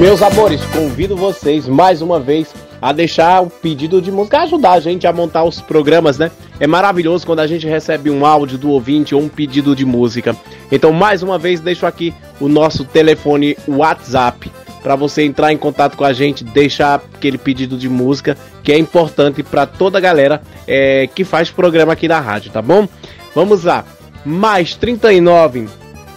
[0.01, 4.81] Meus amores, convido vocês mais uma vez a deixar o pedido de música, ajudar a
[4.81, 6.31] gente a montar os programas, né?
[6.59, 10.35] É maravilhoso quando a gente recebe um áudio do ouvinte ou um pedido de música.
[10.73, 14.51] Então, mais uma vez, deixo aqui o nosso telefone WhatsApp
[14.83, 18.79] para você entrar em contato com a gente, deixar aquele pedido de música que é
[18.79, 22.89] importante para toda a galera é, que faz programa aqui na rádio, tá bom?
[23.35, 23.85] Vamos lá,
[24.25, 25.69] mais 39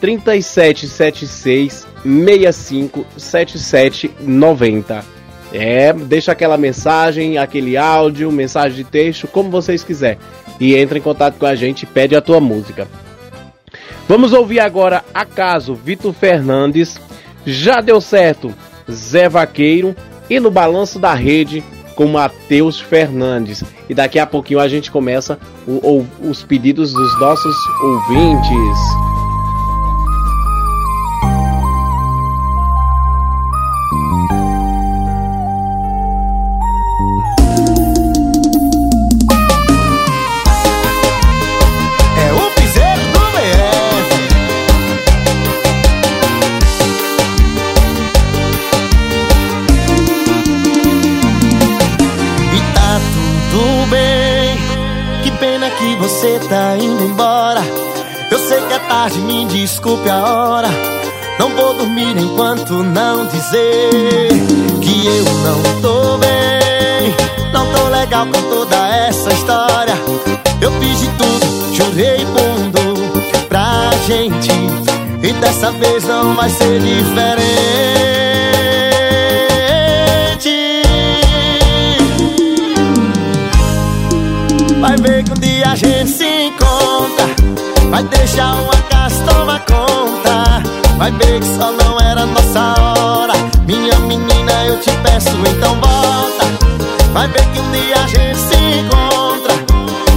[0.04, 5.06] 3776 65 77 90.
[5.54, 10.20] É, deixa aquela mensagem, aquele áudio, mensagem de texto, como vocês quiserem.
[10.60, 12.86] E entra em contato com a gente e pede a tua música.
[14.06, 17.00] Vamos ouvir agora Acaso Vitor Fernandes,
[17.46, 18.54] Já Deu Certo,
[18.92, 19.96] Zé Vaqueiro
[20.30, 21.64] e no Balanço da Rede
[21.96, 23.64] com Matheus Fernandes.
[23.88, 29.13] E daqui a pouquinho a gente começa o, o, os pedidos dos nossos ouvintes.
[56.24, 57.60] Você tá indo embora.
[58.32, 60.70] Eu sei que é tarde, me desculpe a hora.
[61.38, 64.30] Não vou dormir enquanto não dizer
[64.82, 67.14] que eu não tô bem.
[67.52, 69.96] Não tô legal com toda essa história.
[70.62, 74.50] Eu fiz de tudo, jurei mundo pra gente.
[75.22, 78.13] E dessa vez não vai ser diferente.
[85.74, 87.26] A gente se encontra.
[87.90, 90.62] Vai deixar uma casa conta.
[91.00, 93.34] Vai ver que só não era nossa hora.
[93.66, 96.46] Minha menina, eu te peço, então volta.
[97.12, 99.54] Vai ver que um dia a gente se encontra.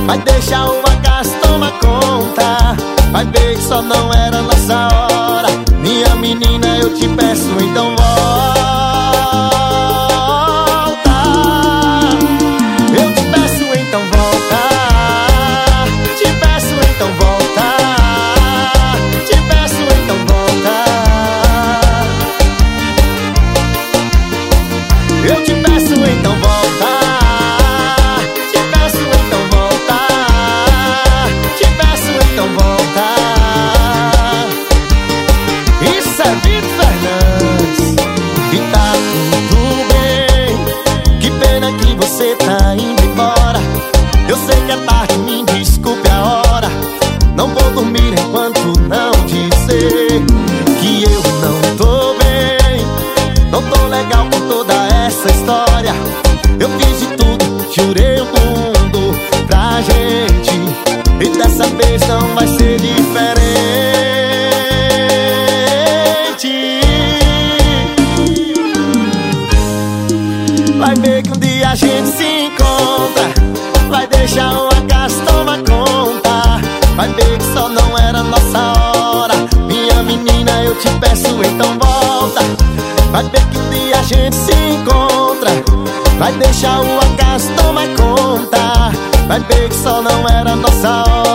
[0.07, 2.77] Vai deixar uma casa tomar conta.
[3.11, 5.49] Vai ver que só não era nossa hora.
[5.81, 7.49] Minha menina, eu te peço,
[86.27, 88.91] Vai deixar uma casa tomar conta
[89.29, 91.26] Vai ver que só não era nossa hora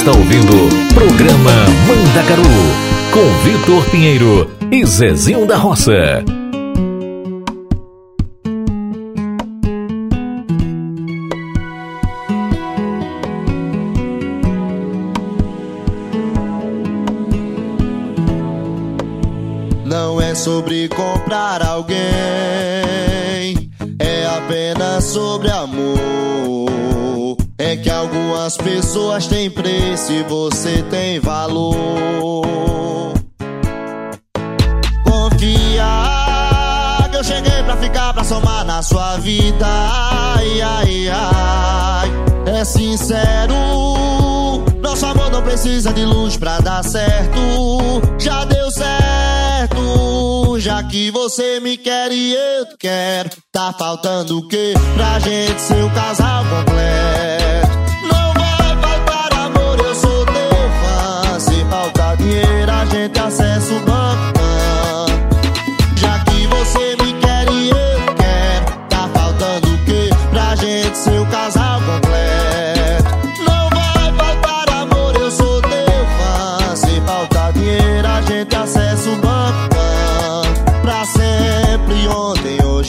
[0.00, 1.50] está ouvindo programa
[1.86, 2.42] Mandacaru
[3.12, 6.24] com Vitor Pinheiro e Zezinho da Roça.
[50.90, 53.30] Que você me quer e eu quero.
[53.52, 56.44] Tá faltando o quê pra gente ser o casal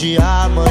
[0.02, 0.71] De amanhã.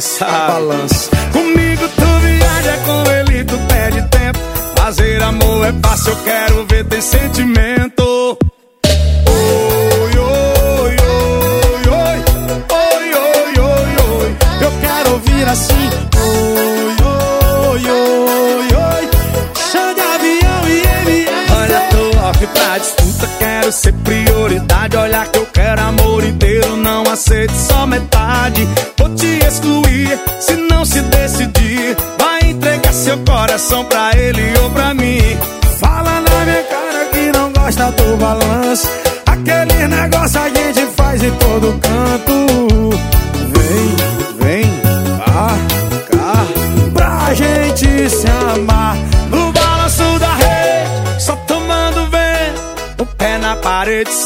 [0.00, 1.47] Só pra cessar.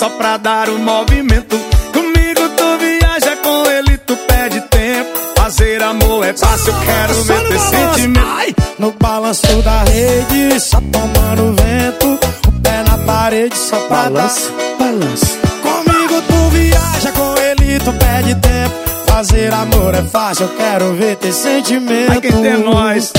[0.03, 1.57] Só pra dar o movimento.
[1.93, 5.11] Comigo tu viaja, com ele tu perde tempo.
[5.37, 8.27] Fazer amor é fácil, eu quero ver balanço, sentimento.
[8.27, 12.19] ai, no balanço da rede, só tomando vento.
[12.49, 14.85] O pé na parede só pra Balanço, dar.
[14.85, 15.39] Balanço.
[15.63, 18.75] Comigo tu viaja, com ele tu perde tempo.
[19.07, 22.11] Fazer amor é fácil, eu quero ver ter sentimento.
[22.11, 23.13] Ai, quem tem nós.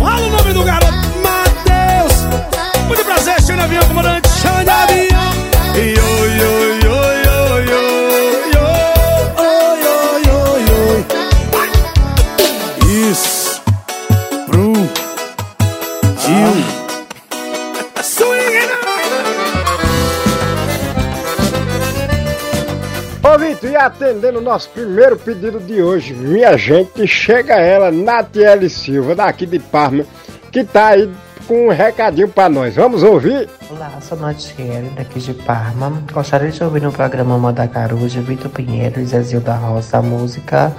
[0.00, 0.92] Fala o nome do garoto.
[1.22, 2.86] Matheus.
[2.88, 4.24] Muito prazer, Xande Avião, comandante.
[4.68, 5.13] Avião.
[23.84, 29.58] Atendendo o nosso primeiro pedido de hoje, minha gente, chega ela, Natiele Silva, daqui de
[29.58, 30.04] Parma,
[30.50, 31.08] que tá aí
[31.46, 32.74] com um recadinho pra nós.
[32.74, 33.48] Vamos ouvir?
[33.70, 36.02] Olá, sou Natiele, daqui de Parma.
[36.12, 40.74] Gostaria de ouvir no programa Moda Caruja, Vitor Pinheiro e Zezil da Roça a música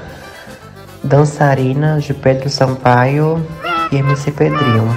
[1.03, 3.45] Dançarina de Pedro Sampaio
[3.91, 4.87] e MC Pedrinho.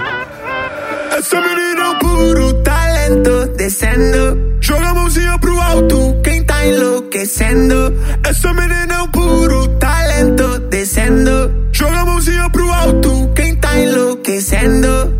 [1.16, 4.58] Essa menina é um puro talento descendo.
[4.60, 7.94] Joga a mãozinha pro alto, quem tá enlouquecendo.
[8.26, 11.68] Essa menina é um puro talento descendo.
[11.72, 15.17] Joga a mãozinha pro alto, quem tá enlouquecendo.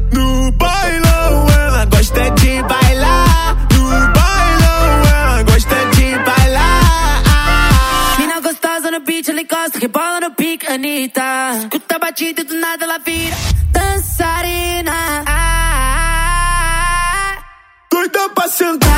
[9.69, 11.51] Encosta, rebola no pique, Anitta.
[11.59, 13.37] Escuta a batida e do nada ela vira
[13.71, 15.25] dançarina.
[15.27, 16.59] Ah,
[17.91, 18.89] Doida pra sentar.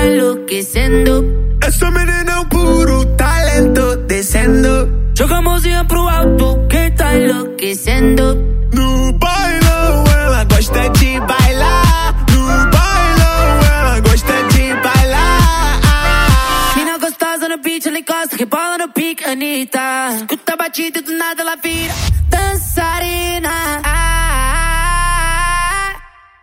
[0.00, 1.58] Tá enlouquecendo.
[1.62, 5.10] Essa menina é um puro talento descendo.
[5.16, 8.36] Joga a mãozinha pro alto, quem tá enlouquecendo.
[8.72, 12.26] No bailão ela gosta de bailar.
[12.30, 15.80] No bailão ela gosta de bailar.
[16.76, 20.14] Mina gostosa no beat, ela encosta, rebola no pique, Anitta.
[20.16, 21.92] Escuta a batida e do nada ela vira
[22.30, 23.50] dançarina.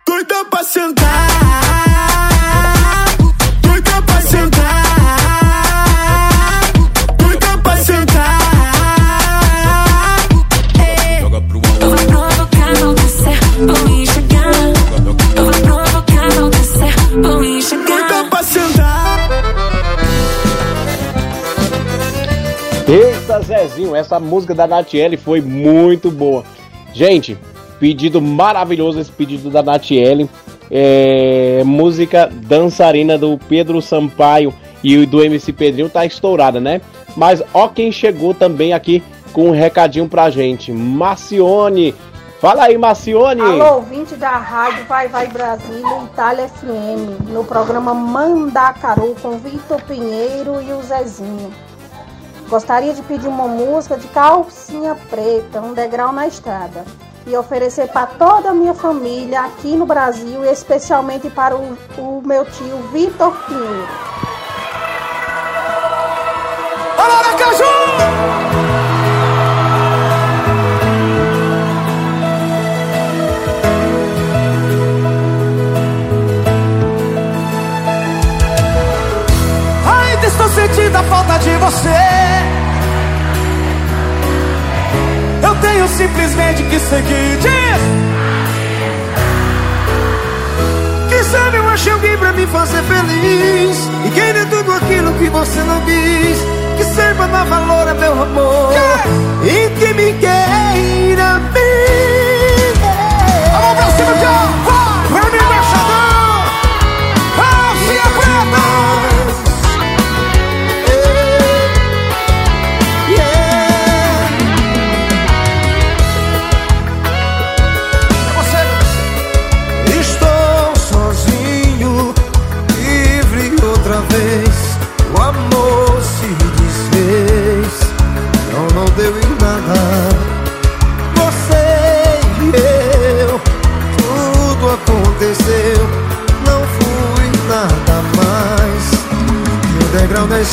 [0.06, 1.37] Doida pra sentar.
[23.40, 26.44] Zezinho, essa música da Natiele foi muito boa.
[26.92, 27.38] Gente,
[27.78, 30.28] pedido maravilhoso esse pedido da Natiele.
[30.70, 36.80] É, música dançarina do Pedro Sampaio e do MC Pedrinho tá estourada, né?
[37.16, 40.72] Mas ó quem chegou também aqui com um recadinho pra gente.
[40.72, 41.94] Marcione.
[42.40, 43.40] Fala aí, Marcione.
[43.40, 50.62] Alô, ouvinte da rádio Vai Vai Brasília, Itália FM, no programa Mandacaru com Vitor Pinheiro
[50.62, 51.50] e o Zezinho.
[52.48, 56.82] Gostaria de pedir uma música de calcinha preta, um degrau na estrada,
[57.26, 62.22] e oferecer para toda a minha família aqui no Brasil e especialmente para o, o
[62.24, 63.88] meu tio Vitor Pinheiro.
[66.96, 67.78] Alô, Aracaju!
[80.58, 82.17] Sentindo a falta de você.
[85.78, 87.38] Tenho simplesmente que seguir.
[87.40, 87.80] Diz!
[91.08, 93.88] Que sabe eu achei alguém pra me fazer feliz.
[94.06, 96.38] E querer tudo aquilo que você não quis.
[96.76, 98.72] Que saiba dar valor a meu amor.
[99.44, 101.97] E que me queira bem.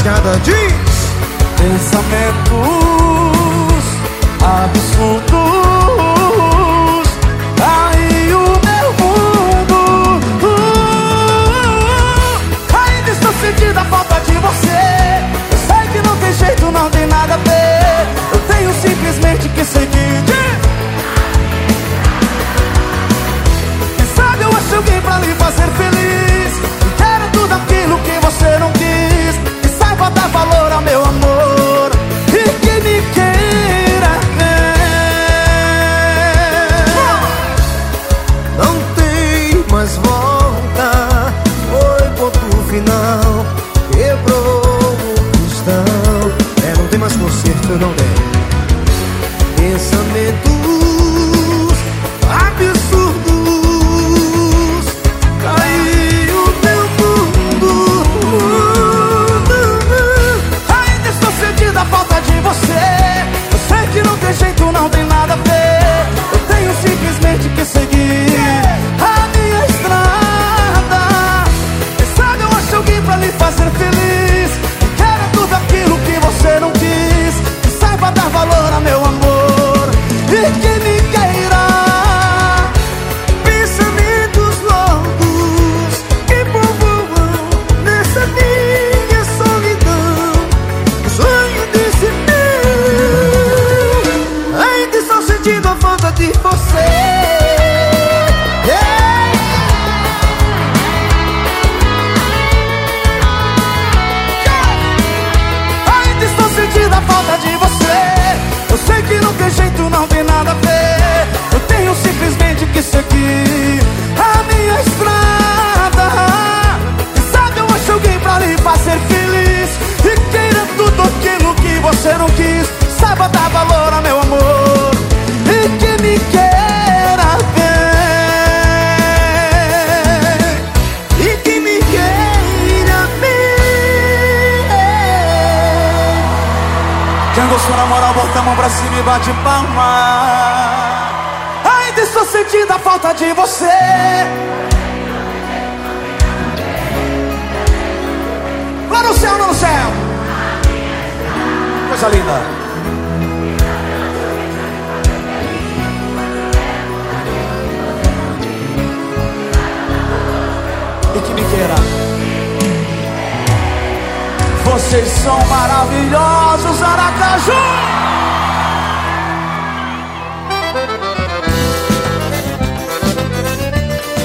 [0.05, 1.13] Escada diz:
[1.57, 2.84] Pensamentos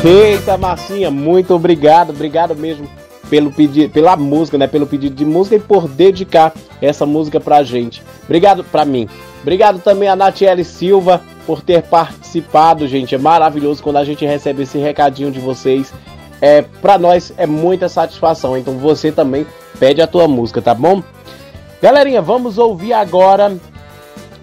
[0.02, 2.88] Eita, Marcinha, muito obrigado, obrigado mesmo
[3.28, 4.66] pelo pedido, pela música, né?
[4.66, 8.02] Pelo pedido de música e por dedicar essa música pra gente.
[8.24, 9.06] Obrigado pra mim.
[9.42, 13.14] Obrigado também a Natiele Silva por ter participado, gente.
[13.14, 15.92] É maravilhoso quando a gente recebe esse recadinho de vocês.
[16.40, 18.56] É, pra nós é muita satisfação.
[18.56, 19.46] Então você também
[19.78, 21.02] pede a tua música, tá bom?
[21.82, 23.54] Galerinha, vamos ouvir agora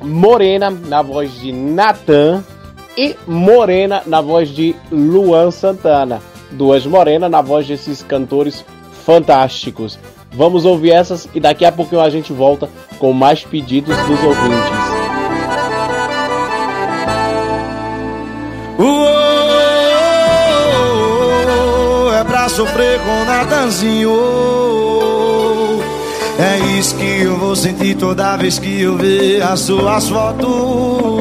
[0.02, 2.44] Morena na voz de Natan
[2.98, 6.22] e Morena na voz de Luan Santana.
[6.52, 8.66] Duas Morena na voz desses cantores
[9.06, 10.00] fantásticos.
[10.32, 14.88] Vamos ouvir essas e daqui a pouquinho a gente volta com mais pedidos dos ouvintes.
[22.20, 24.12] É pra sofrer com Natanzinho.
[26.40, 31.17] É isso que eu vou sentir toda vez que eu ver as suas fotos.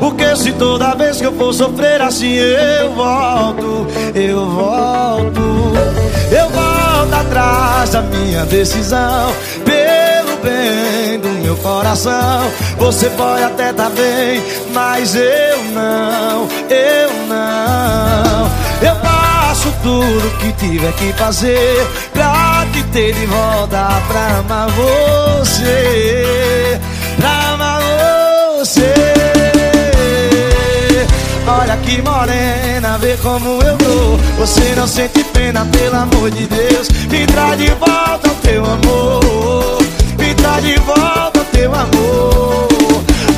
[0.00, 5.74] Porque se toda vez que eu for sofrer assim eu volto, eu volto,
[6.32, 9.30] eu volto atrás da minha decisão.
[9.62, 14.42] Pelo bem do meu coração, você pode até tá bem,
[14.72, 18.50] mas eu não, eu não.
[18.80, 26.80] Eu faço tudo que tiver que fazer pra te ter de volta pra amar você,
[27.18, 27.82] pra amar
[28.58, 28.99] você.
[31.58, 34.16] Olha que morena, vê como eu tô.
[34.38, 36.88] Você não sente pena, pelo amor de Deus.
[37.10, 39.78] Me traz de volta o teu amor.
[40.16, 42.68] Me traz de volta o teu amor.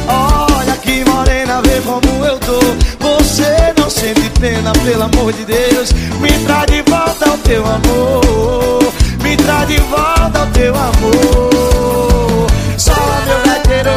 [0.09, 2.61] Olha que morena, vê como eu tô.
[3.01, 5.93] Você não sente pena, pelo amor de Deus.
[6.21, 8.93] Me traz de volta o teu amor.
[9.23, 12.47] Me traz de volta o teu amor.
[12.77, 12.95] Só
[13.27, 13.91] meu gaiteiro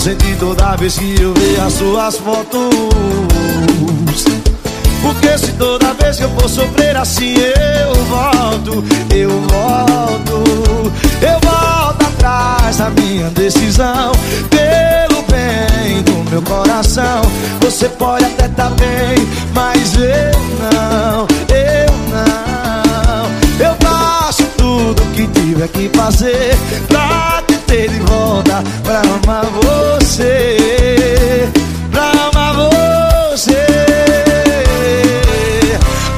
[0.00, 2.74] sentir toda vez que eu ver as suas fotos.
[5.02, 8.84] Porque se toda vez que eu for sofrer assim eu volto,
[9.14, 14.12] eu volto, eu volto atrás da minha decisão.
[14.48, 17.20] Pelo bem do meu coração,
[17.60, 23.66] você pode até tá bem, mas eu não, eu não.
[23.66, 26.56] Eu faço tudo que tiver que fazer
[26.88, 27.42] pra
[27.88, 31.48] de volta, pra amar você,
[31.90, 33.56] pra amar você.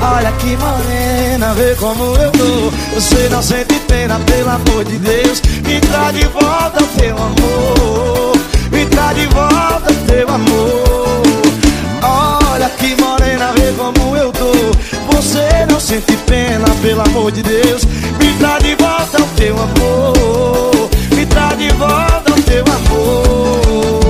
[0.01, 2.73] Olha que morena, vê como eu tô.
[2.95, 5.41] Você não sente pena, pelo amor de Deus.
[5.65, 8.37] Me traz de volta teu amor.
[8.73, 11.23] Me traz de volta teu amor.
[12.03, 14.53] Olha que morena, vê como eu tô.
[15.15, 17.85] Você não sente pena, pelo amor de Deus.
[18.19, 20.72] Me traz de volta o teu amor.
[21.83, 24.03] Volta o teu amor.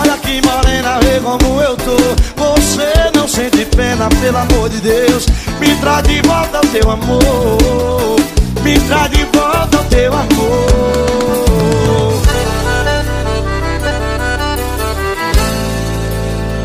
[0.00, 1.96] Olha que morena, vê como eu tô.
[2.34, 5.26] Você não sente pena, pelo amor de Deus.
[5.60, 8.16] Me traz de volta o teu amor.
[8.62, 10.68] Me traz de volta o teu amor.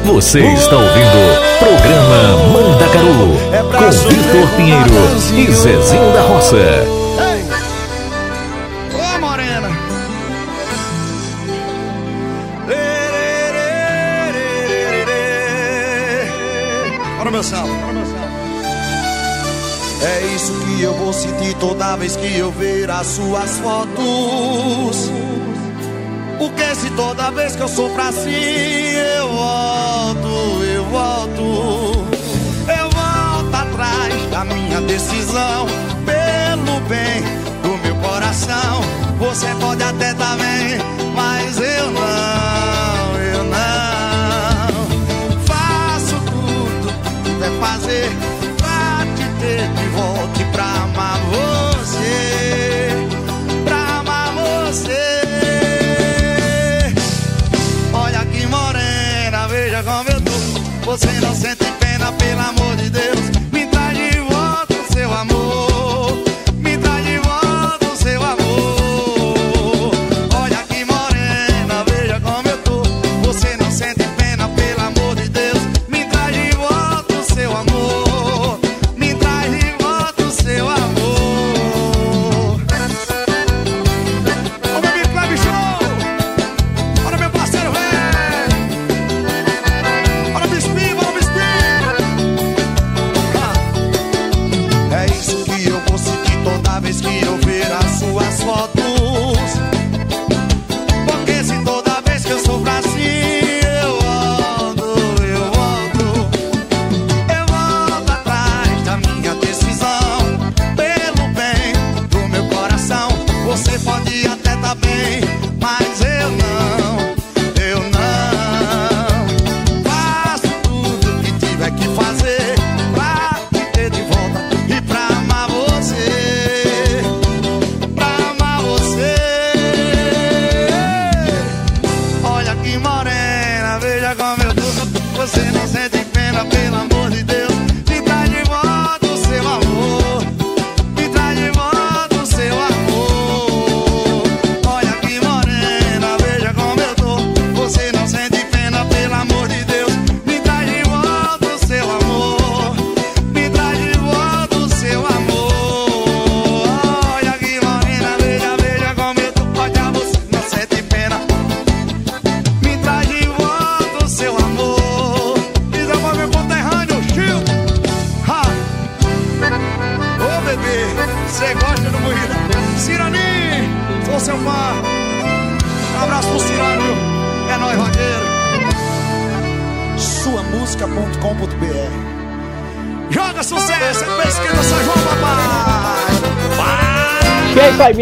[0.05, 3.35] Você está ouvindo programa Mandacaru
[3.77, 4.93] com Vitor Pinheiro
[5.35, 7.02] e Zezinho da Roça.
[21.03, 25.11] Vou sentir toda vez que eu ver as suas fotos.
[26.37, 32.07] Porque se toda vez que eu sou pra assim, eu volto, eu volto.
[32.67, 35.67] Eu volto atrás da minha decisão.
[36.05, 37.21] Pelo bem
[37.61, 38.81] do meu coração.
[39.19, 40.79] Você pode até tá bem,
[41.15, 42.22] mas eu não,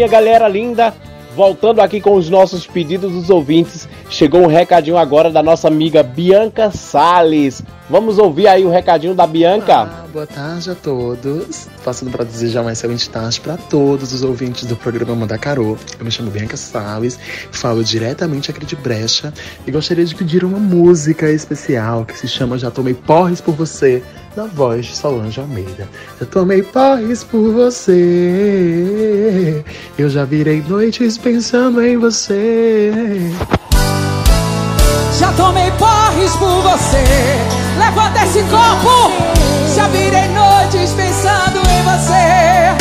[0.02, 0.92] minha galera linda.
[1.34, 6.02] Voltando aqui com os nossos pedidos dos ouvintes, chegou um recadinho agora da nossa amiga
[6.02, 7.62] Bianca Sales.
[7.88, 9.84] Vamos ouvir aí o recadinho da Bianca?
[10.12, 11.68] Boa tarde a todos.
[11.82, 15.78] Passando para desejar uma excelente tarde para todos os ouvintes do programa Mandacarô.
[15.98, 17.18] Eu me chamo Bianca Salles,
[17.50, 19.32] falo diretamente aqui de Brecha
[19.66, 24.02] e gostaria de pedir uma música especial que se chama Já Tomei Porres por Você,
[24.36, 25.88] na voz de Solange Almeida.
[26.18, 29.62] Já tomei porres por você,
[29.98, 32.90] eu já virei noites pensando em você.
[35.18, 37.04] Já tomei porres por você.
[37.78, 39.12] Levanta esse copo.
[39.74, 42.72] Já virei noites pensando em você.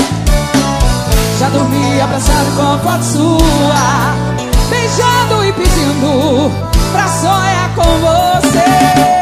[1.39, 4.16] Já dormi abraçado com a foto sua.
[4.70, 6.52] Beijando e pedindo
[6.91, 9.20] pra sonhar com você.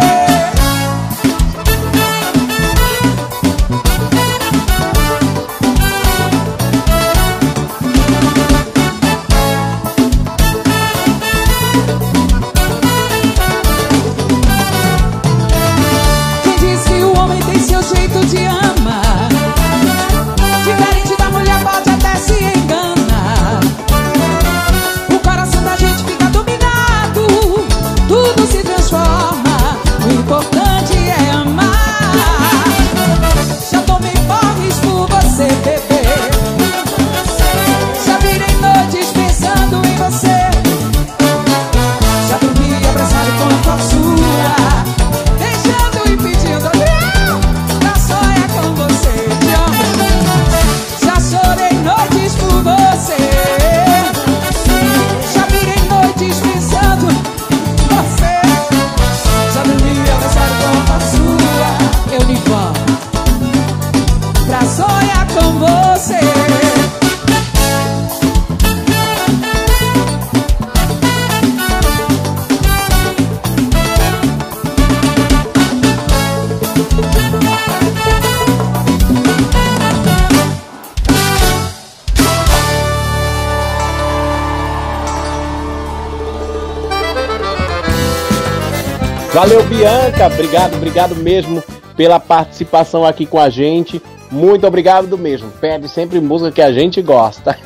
[89.39, 90.27] Valeu, Bianca.
[90.27, 91.63] Obrigado, obrigado mesmo
[91.95, 94.01] pela participação aqui com a gente.
[94.29, 95.49] Muito obrigado mesmo.
[95.61, 97.57] Pede sempre música que a gente gosta.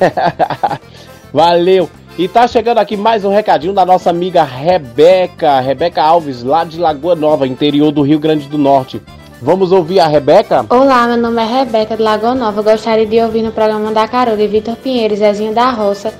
[1.34, 1.90] Valeu.
[2.16, 6.78] E tá chegando aqui mais um recadinho da nossa amiga Rebeca, Rebeca Alves, lá de
[6.78, 9.02] Lagoa Nova, interior do Rio Grande do Norte.
[9.42, 10.64] Vamos ouvir a Rebeca?
[10.70, 12.60] Olá, meu nome é Rebeca de Lagoa Nova.
[12.60, 16.14] Eu gostaria de ouvir no programa da Carol de Vitor Pinheiro e Zezinho da Roça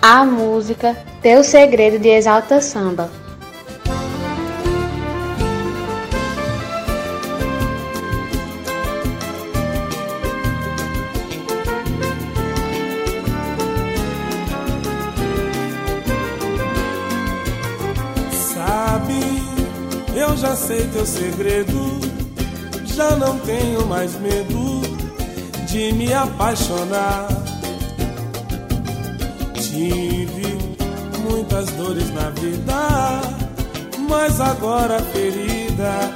[0.00, 3.23] a música Teu Segredo de Exalta Samba.
[20.94, 22.00] Teu segredo,
[22.84, 24.80] já não tenho mais medo
[25.66, 27.26] de me apaixonar.
[29.54, 30.56] Tive
[31.28, 33.20] muitas dores na vida,
[34.08, 36.14] mas agora a ferida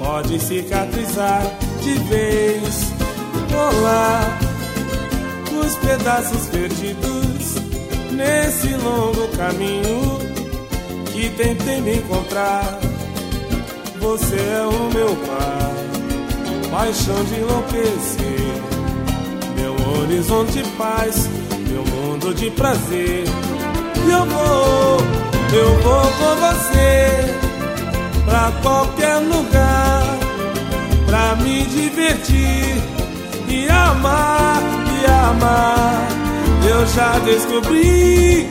[0.00, 1.42] pode cicatrizar
[1.80, 2.92] de vez.
[3.54, 4.38] Olá,
[5.64, 7.54] os pedaços perdidos
[8.10, 10.18] nesse longo caminho
[11.12, 12.79] que tentei me encontrar.
[14.00, 18.62] Você é o meu pai, paixão de enlouquecer,
[19.56, 21.28] meu horizonte de paz,
[21.68, 23.24] meu mundo de prazer.
[24.06, 24.96] E eu vou,
[25.52, 27.36] eu vou com você.
[28.24, 30.02] Pra qualquer lugar,
[31.04, 32.82] pra me divertir.
[33.48, 34.62] E amar,
[34.98, 36.08] e amar.
[36.66, 38.48] Eu já descobri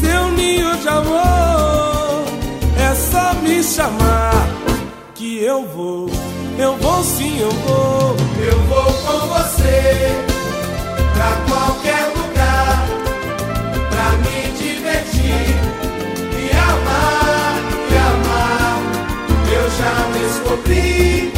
[0.00, 2.24] seu ninho de amor.
[2.78, 4.55] É só me chamar
[5.44, 6.08] eu vou,
[6.58, 8.16] eu vou sim, eu vou.
[8.38, 10.14] Eu vou com você
[11.14, 12.86] pra qualquer lugar,
[13.90, 15.56] pra me divertir
[16.38, 17.60] e amar,
[17.90, 18.78] e amar.
[19.52, 21.32] Eu já descobri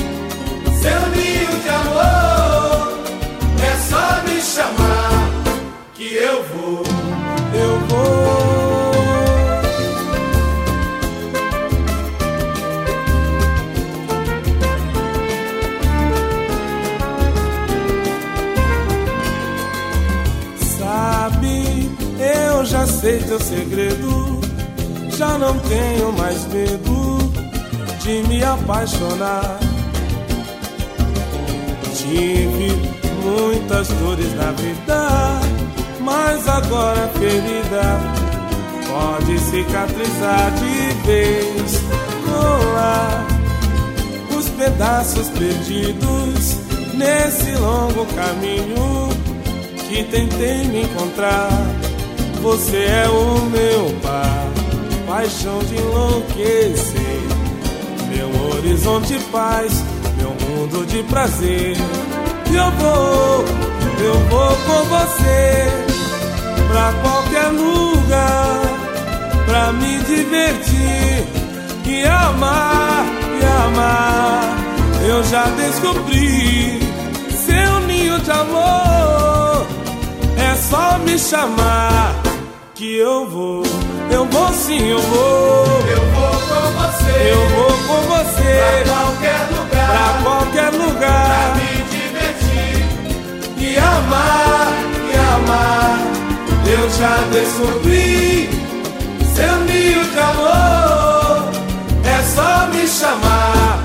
[0.80, 2.98] seu ninho de amor.
[3.60, 5.30] É só me chamar
[5.94, 6.82] que eu vou,
[7.54, 8.37] eu vou.
[23.28, 24.40] Teu segredo,
[25.10, 27.18] já não tenho mais medo
[28.00, 29.58] de me apaixonar.
[31.94, 32.72] Tive
[33.22, 35.40] muitas dores na vida,
[36.00, 38.00] mas agora a ferida
[38.88, 41.82] pode cicatrizar de vez.
[42.26, 43.26] Olá,
[44.38, 46.56] os pedaços perdidos
[46.94, 49.10] nesse longo caminho
[49.86, 51.87] que tentei me encontrar.
[52.42, 54.48] Você é o meu par,
[55.06, 57.20] paixão de enlouquecer,
[58.08, 59.84] meu horizonte de paz,
[60.16, 61.76] meu mundo de prazer.
[62.50, 63.44] E eu vou,
[64.00, 65.68] eu vou com você
[66.68, 68.60] pra qualquer lugar,
[69.44, 71.26] pra me divertir
[71.84, 73.04] e amar,
[73.40, 74.56] e amar.
[75.06, 76.80] Eu já descobri
[77.44, 79.66] seu ninho de amor.
[80.38, 82.27] É só me chamar
[82.78, 83.64] que eu vou,
[84.08, 85.66] eu vou sim, eu vou.
[85.90, 91.26] Eu vou com você, Eu vou com você pra qualquer lugar, pra qualquer lugar.
[91.26, 92.78] pra me divertir
[93.58, 94.72] e amar,
[95.10, 95.98] e amar.
[96.70, 98.48] Eu já descobri
[99.34, 101.50] seu ninho de amor.
[102.04, 103.84] É só me chamar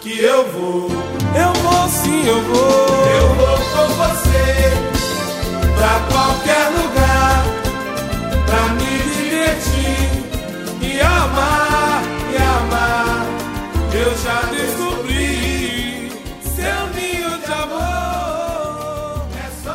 [0.00, 0.88] que eu vou.
[1.34, 3.06] Eu vou sim, eu vou.
[3.20, 4.40] Eu vou com você
[5.76, 7.09] pra qualquer lugar,
[11.00, 13.26] e amar, e amar.
[13.94, 16.12] Eu já descobri
[16.42, 19.26] seu ninho de amor.
[19.34, 19.74] É só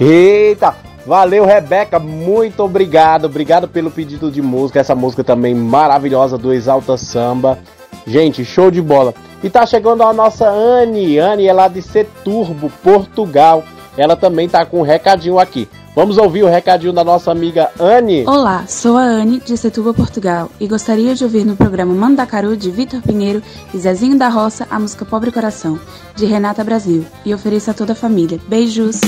[0.00, 0.74] Eita!
[1.06, 3.26] Valeu, Rebeca, muito obrigado.
[3.26, 4.80] Obrigado pelo pedido de música.
[4.80, 7.58] Essa música também maravilhosa do Exalta Samba.
[8.06, 9.14] Gente, show de bola.
[9.42, 11.18] E tá chegando a nossa Anne.
[11.18, 13.64] Anne é lá de Seturbo, Portugal.
[13.98, 15.68] Ela também tá com um recadinho aqui.
[15.94, 18.24] Vamos ouvir o recadinho da nossa amiga Anne.
[18.24, 22.70] Olá, sou a Anne de Setúbal, Portugal e gostaria de ouvir no programa Mandacaru de
[22.70, 23.42] Vitor Pinheiro
[23.74, 25.76] e Zezinho da Roça a música Pobre Coração,
[26.14, 28.38] de Renata Brasil, e ofereço a toda a família.
[28.46, 29.00] Beijos!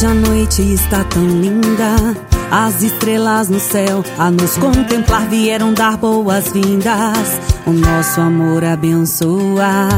[0.00, 2.16] Hoje a noite está tão linda,
[2.50, 7.38] as estrelas no céu a nos contemplar vieram dar boas-vindas.
[7.66, 9.90] O nosso amor abençoa.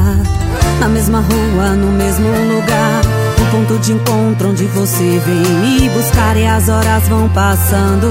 [0.80, 3.00] Na mesma rua, no mesmo lugar,
[3.40, 8.08] o ponto de encontro onde você vem me buscar e as horas vão passando.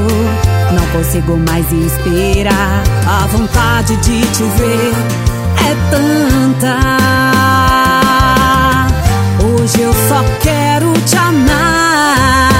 [0.74, 2.84] Não consigo mais esperar.
[3.06, 4.94] A vontade de te ver
[5.60, 7.41] é tanta.
[9.74, 12.58] Hoje eu só quero te amar.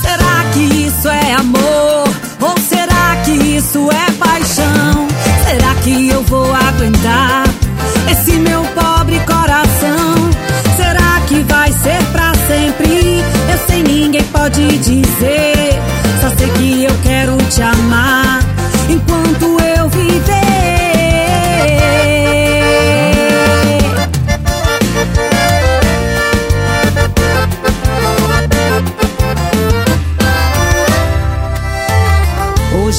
[0.00, 2.04] Será que isso é amor?
[2.40, 5.08] Ou será que isso é paixão?
[5.44, 7.48] Será que eu vou aguentar
[8.12, 10.30] esse meu pobre coração?
[10.76, 13.24] Será que vai ser pra sempre?
[13.50, 15.82] Eu sei, ninguém pode dizer.
[16.20, 18.40] Só sei que eu quero te amar.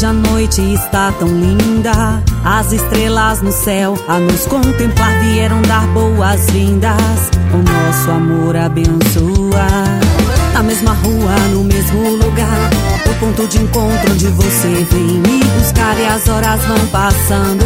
[0.06, 7.32] A noite está tão linda, as estrelas no céu a nos contemplar vieram dar boas-vindas.
[7.52, 9.66] O nosso amor abençoa.
[10.54, 12.70] Na mesma rua, no mesmo lugar,
[13.10, 17.66] o ponto de encontro onde você vem me buscar e as horas vão passando.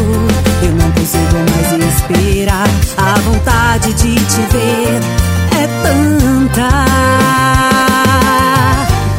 [0.62, 4.98] Eu não consigo mais esperar, a vontade de te ver
[5.60, 6.70] é tanta.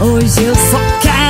[0.04, 1.21] Hoje eu só quero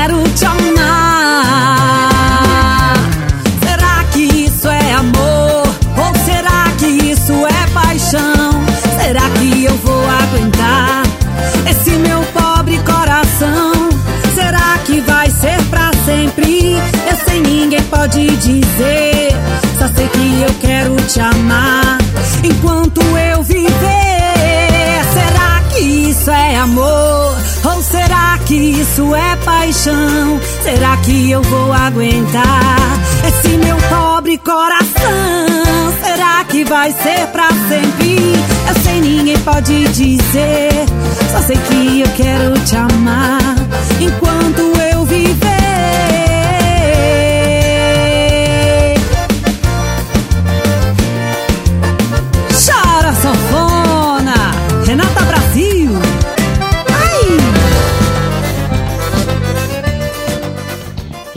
[20.42, 21.98] eu quero te amar
[22.44, 23.70] enquanto eu viver.
[25.14, 27.36] Será que isso é amor?
[27.64, 30.40] Ou será que isso é paixão?
[30.64, 35.94] Será que eu vou aguentar esse meu pobre coração?
[36.04, 38.18] Será que vai ser pra sempre?
[38.68, 40.86] Eu sei, ninguém pode dizer.
[41.32, 43.56] Só sei que eu quero te amar
[44.00, 44.91] enquanto eu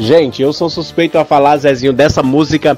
[0.05, 2.77] Gente, eu sou suspeito a falar, Zezinho, dessa música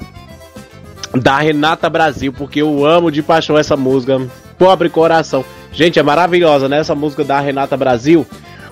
[1.13, 4.17] da Renata Brasil, porque eu amo de paixão essa música.
[4.57, 5.43] Pobre coração.
[5.73, 6.79] Gente, é maravilhosa, né?
[6.79, 8.25] Essa música da Renata Brasil.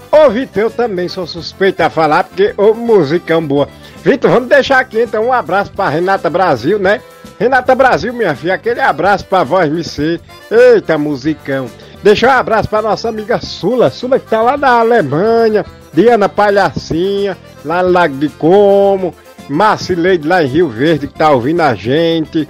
[0.10, 3.68] Ô, Vitor, eu também sou suspeito a falar, porque ô, musicão boa.
[4.02, 7.02] Vitor, vamos deixar aqui então um abraço pra Renata Brasil, né?
[7.38, 10.18] Renata Brasil, minha filha, aquele abraço pra voz MC.
[10.50, 11.70] Eita, musicão.
[12.02, 15.66] Deixa um abraço pra nossa amiga Sula, Sula que tá lá da Alemanha,
[15.96, 19.14] Diana Palhacinha, lá no Lago de Como,
[19.48, 22.48] Marcileide lá em Rio Verde que tá ouvindo a gente.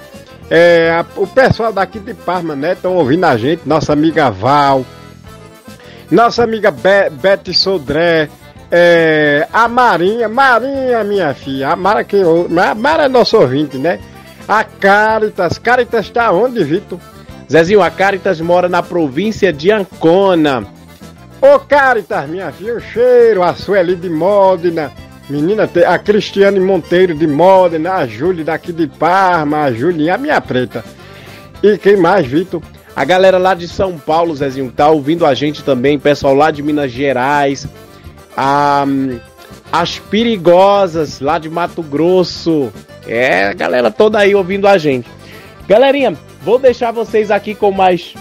[0.50, 4.86] É, a- o pessoal daqui de Parma, né, estão ouvindo a gente, nossa amiga Val,
[6.10, 8.30] nossa amiga Be Betty Sodré,
[8.72, 14.00] é, a Marinha, Marinha, minha filha, a Mara que a Mara é nosso ouvinte, né?
[14.48, 17.00] A Caritas, Caritas tá onde, Vitor?
[17.52, 20.66] Zezinho, a Caritas mora na província de Ancona.
[21.42, 24.92] Ô Caritas, minha filha, o cheiro, a Sueli de Módena,
[25.30, 30.40] menina, a Cristiane Monteiro de Módena, a Júlia daqui de Parma, a Julinha, a minha
[30.40, 30.84] preta.
[31.62, 32.62] E quem mais, Vitor?
[32.96, 36.64] A galera lá de São Paulo, Zezinho, tá ouvindo a gente também, pessoal lá de
[36.64, 37.68] Minas Gerais.
[38.38, 38.86] A,
[39.72, 42.72] as perigosas lá de Mato Grosso.
[43.06, 45.10] É, a galera toda aí ouvindo a gente.
[45.68, 48.14] Galerinha, vou deixar vocês aqui com mais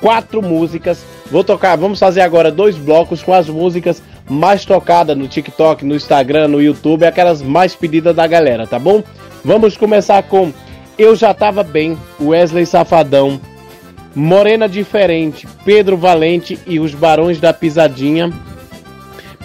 [0.00, 1.04] quatro músicas.
[1.30, 5.94] Vou tocar, vamos fazer agora dois blocos com as músicas mais tocadas no TikTok, no
[5.94, 9.02] Instagram, no YouTube, aquelas mais pedidas da galera, tá bom?
[9.44, 10.52] Vamos começar com
[10.98, 13.40] Eu Já Tava Bem, Wesley Safadão,
[14.14, 18.32] Morena Diferente, Pedro Valente e os Barões da Pisadinha.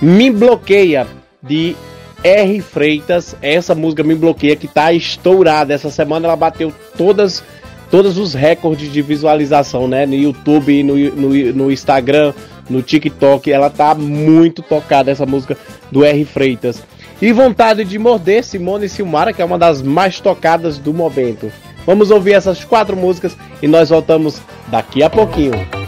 [0.01, 1.05] Me Bloqueia,
[1.41, 1.75] de
[2.23, 2.61] R.
[2.61, 3.35] Freitas.
[3.41, 5.73] Essa música Me Bloqueia que tá estourada.
[5.73, 7.43] Essa semana ela bateu todas
[7.91, 10.05] todos os recordes de visualização, né?
[10.05, 12.34] No YouTube, no, no, no Instagram,
[12.69, 13.51] no TikTok.
[13.51, 15.57] Ela tá muito tocada, essa música
[15.91, 16.23] do R.
[16.26, 16.81] Freitas.
[17.22, 21.51] E Vontade de Morder, Simone Silmara, que é uma das mais tocadas do momento.
[21.85, 24.41] Vamos ouvir essas quatro músicas e nós voltamos
[24.72, 25.80] daqui a pouquinho.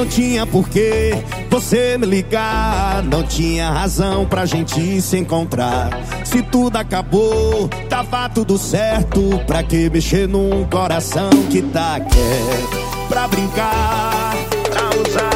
[0.00, 1.12] Não tinha porquê
[1.50, 5.90] você me ligar, não tinha razão pra gente se encontrar.
[6.24, 9.20] Se tudo acabou, tava tudo certo.
[9.46, 13.08] Pra que mexer num coração que tá quieto?
[13.10, 14.34] Pra brincar,
[14.70, 15.30] pra usar.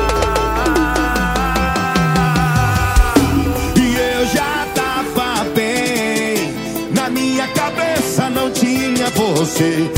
[3.76, 6.54] E eu já tava bem,
[6.94, 9.90] na minha cabeça não tinha você.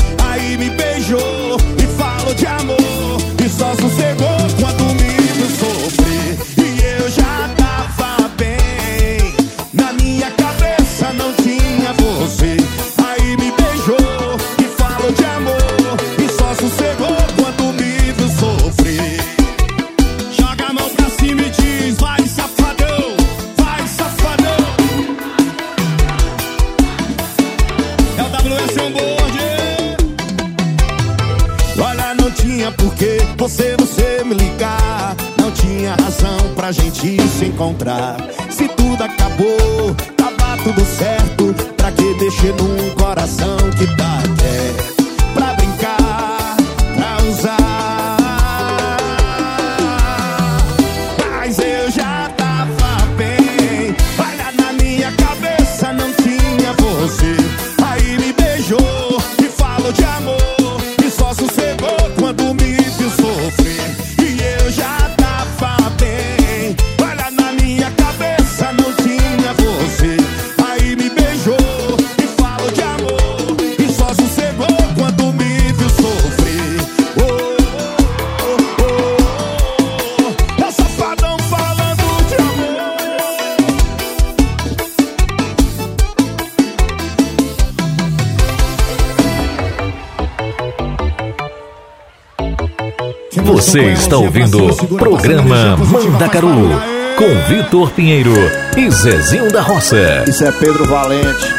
[94.07, 96.69] Está ouvindo o programa Mandacaru
[97.17, 98.33] com Vitor Pinheiro
[98.77, 100.23] e Zezinho da Roça.
[100.25, 101.53] Isso é Pedro Valente.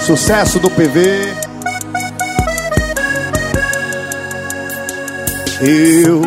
[0.00, 1.32] Sucesso do PV.
[5.60, 6.22] Eu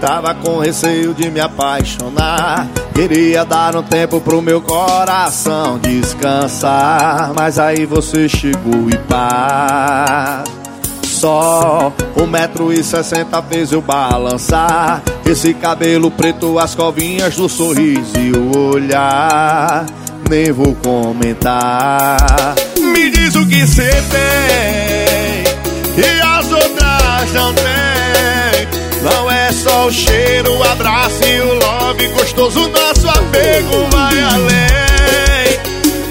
[0.00, 2.66] tava com receio de me apaixonar.
[2.94, 7.32] Queria dar um tempo pro meu coração descansar.
[7.36, 10.42] Mas aí você chegou e pá.
[11.24, 15.02] Um metro e sessenta fez eu balançar.
[15.24, 19.86] Esse cabelo preto, as covinhas do sorriso e o olhar.
[20.28, 22.54] Nem vou comentar.
[22.76, 25.44] Me diz o que cê tem
[25.96, 32.08] E as outras não tem Não é só o cheiro, o abraço e o love
[32.08, 35.58] Gostoso, nosso apego vai além.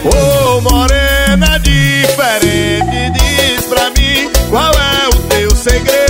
[0.04, 4.91] Ô oh, morena diferente Diz pra mim qual é
[5.62, 6.01] segredo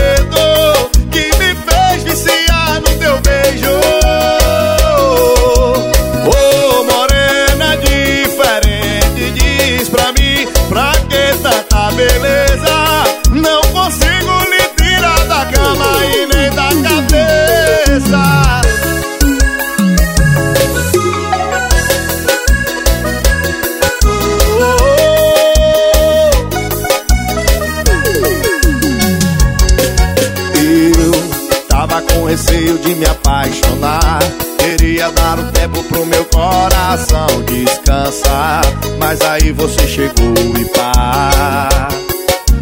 [32.32, 34.20] receio de me apaixonar.
[34.58, 38.62] Queria dar um tempo pro meu coração descansar
[39.00, 41.90] Mas aí você chegou e pá.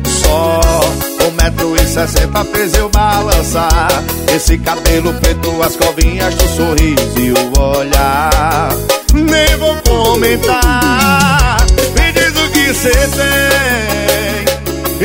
[0.05, 0.61] Só
[1.27, 3.89] um metro e sessenta fez eu balançar.
[4.35, 8.69] Esse cabelo preto, as covinhas do sorriso e o olhar.
[9.13, 11.57] Nem vou comentar.
[11.95, 14.45] Me diz o que cê tem.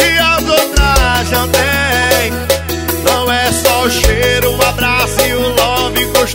[0.03, 2.33] E as outras não tem.
[3.05, 4.54] Não é só o cheiro,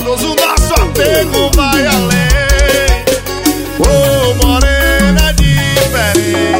[0.10, 3.04] gostoso, nosso apego vai além.
[3.80, 6.59] Ô oh, morena diferente,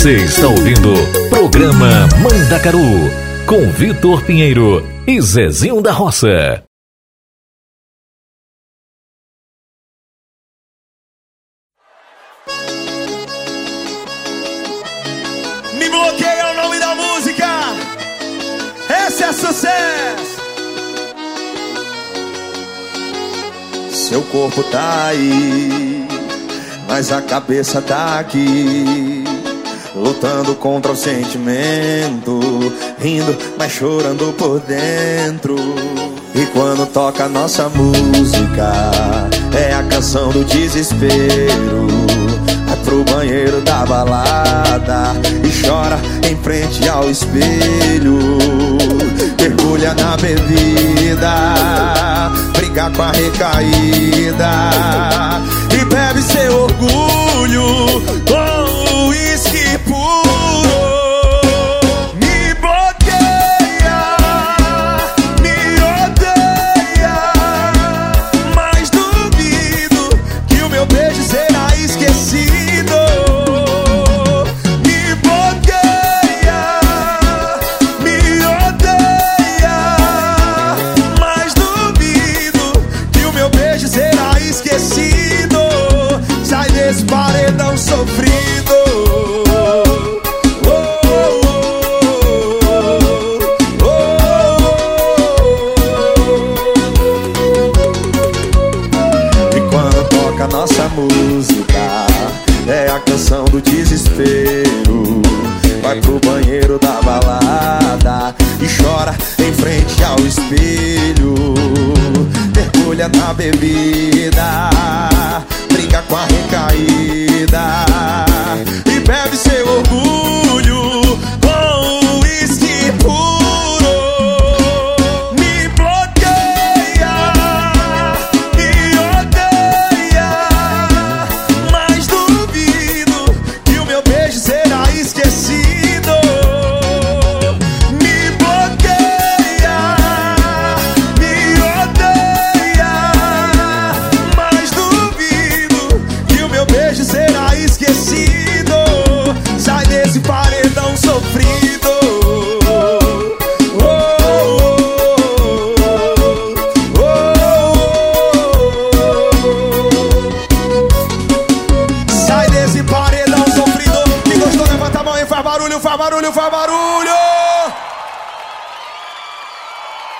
[0.00, 0.94] Você está ouvindo
[1.28, 2.80] programa Mandacaru
[3.46, 6.64] com Vitor Pinheiro e Zezinho da Roça.
[15.74, 17.46] Me bloqueia o nome da música.
[19.06, 20.40] Esse é sucesso.
[23.90, 26.08] Seu corpo tá aí,
[26.88, 29.19] mas a cabeça tá aqui.
[29.94, 32.38] Lutando contra o sentimento,
[33.00, 35.56] rindo, mas chorando por dentro.
[36.32, 38.72] E quando toca nossa música,
[39.52, 41.88] é a canção do desespero.
[42.66, 45.12] Vai pro banheiro da balada
[45.42, 45.98] e chora
[46.30, 48.38] em frente ao espelho.
[49.40, 51.34] Mergulha na bebida,
[52.54, 54.70] briga com a recaída
[55.74, 58.59] e bebe seu orgulho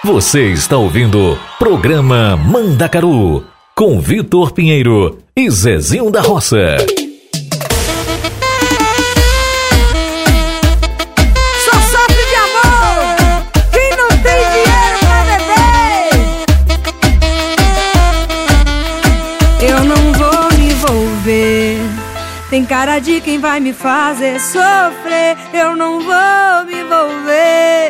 [0.02, 3.44] Você está ouvindo Programa Mandacaru
[3.74, 6.78] com Vitor Pinheiro e Zezinho da Roça.
[11.64, 13.16] Só sofre de amor
[13.70, 16.08] quem não tem dinheiro pra beber.
[19.68, 21.76] Eu não vou me envolver.
[22.48, 25.36] Tem cara de quem vai me fazer sofrer.
[25.52, 27.89] Eu não vou me envolver.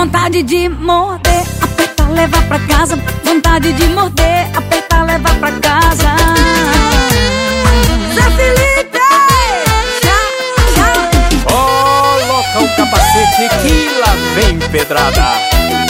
[0.00, 2.96] vontade de morder, apertar, levar pra casa.
[3.22, 6.16] Vontade de morder, apertar, levar pra casa.
[8.14, 8.98] Zé Felipe!
[11.44, 15.22] Coloca o capacete que lá vem pedrada.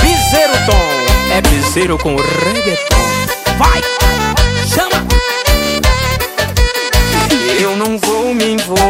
[0.01, 3.07] Piseiro tom, é piseiro com reggaeton.
[3.59, 3.81] Vai,
[4.75, 5.07] chama!
[7.61, 8.90] Eu não vou me envolver.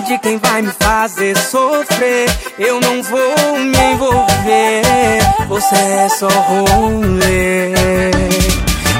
[0.00, 2.28] De quem vai me fazer sofrer.
[2.58, 5.20] Eu não vou me envolver.
[5.46, 7.72] Você é só rolê.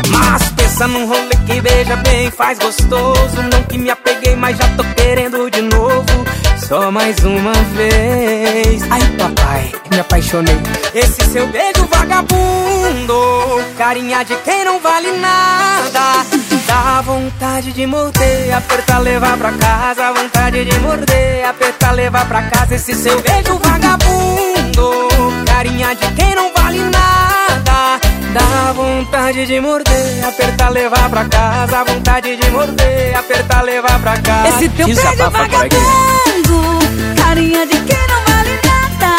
[0.09, 3.43] Mas pensa num rolê que beija bem, faz gostoso.
[3.53, 6.25] Não que me apeguei, mas já tô querendo de novo.
[6.69, 8.83] Só mais uma vez.
[8.91, 10.57] Ai, papai, me apaixonei.
[10.95, 16.25] Esse seu beijo vagabundo, carinha de quem não vale nada.
[16.73, 20.11] Dá vontade de morder, apertar, levar pra casa.
[20.15, 22.75] Vontade de morder, apertar, levar pra casa.
[22.75, 28.01] Esse seu beijo vagabundo, carinha de quem não vale nada.
[28.33, 31.85] Dá vontade de morder, apertar, levar pra casa.
[31.85, 34.49] Vontade de morder, apertar, levar pra casa.
[34.49, 36.79] Esse teu beijo vagabundo,
[37.23, 39.15] carinha de quem não vale nada.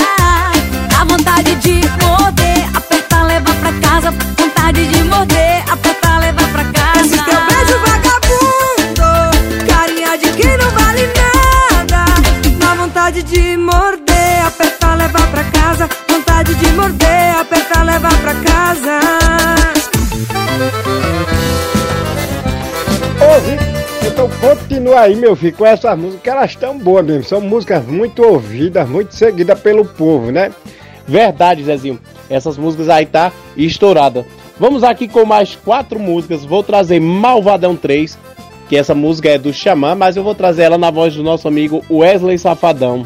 [0.90, 4.12] Dá vontade de morder, apertar, levar pra casa.
[4.40, 6.83] Vontade de morder, apertar, levar pra casa.
[13.14, 15.90] Vontade de morder, apertar, levar pra casa.
[16.10, 19.00] Vontade de morder, apertar, levar pra casa.
[23.22, 27.24] Ouve, então continua aí, meu filho, com essas músicas, elas estão boas mesmo.
[27.24, 30.52] São músicas muito ouvidas, muito seguidas pelo povo, né?
[31.08, 32.00] Verdade, Zezinho.
[32.28, 34.26] Essas músicas aí tá estourada.
[34.60, 36.44] Vamos aqui com mais quatro músicas.
[36.44, 38.18] Vou trazer Malvadão 3,
[38.74, 41.48] que essa música é do Xamã, mas eu vou trazer ela na voz do nosso
[41.48, 43.06] amigo Wesley Safadão.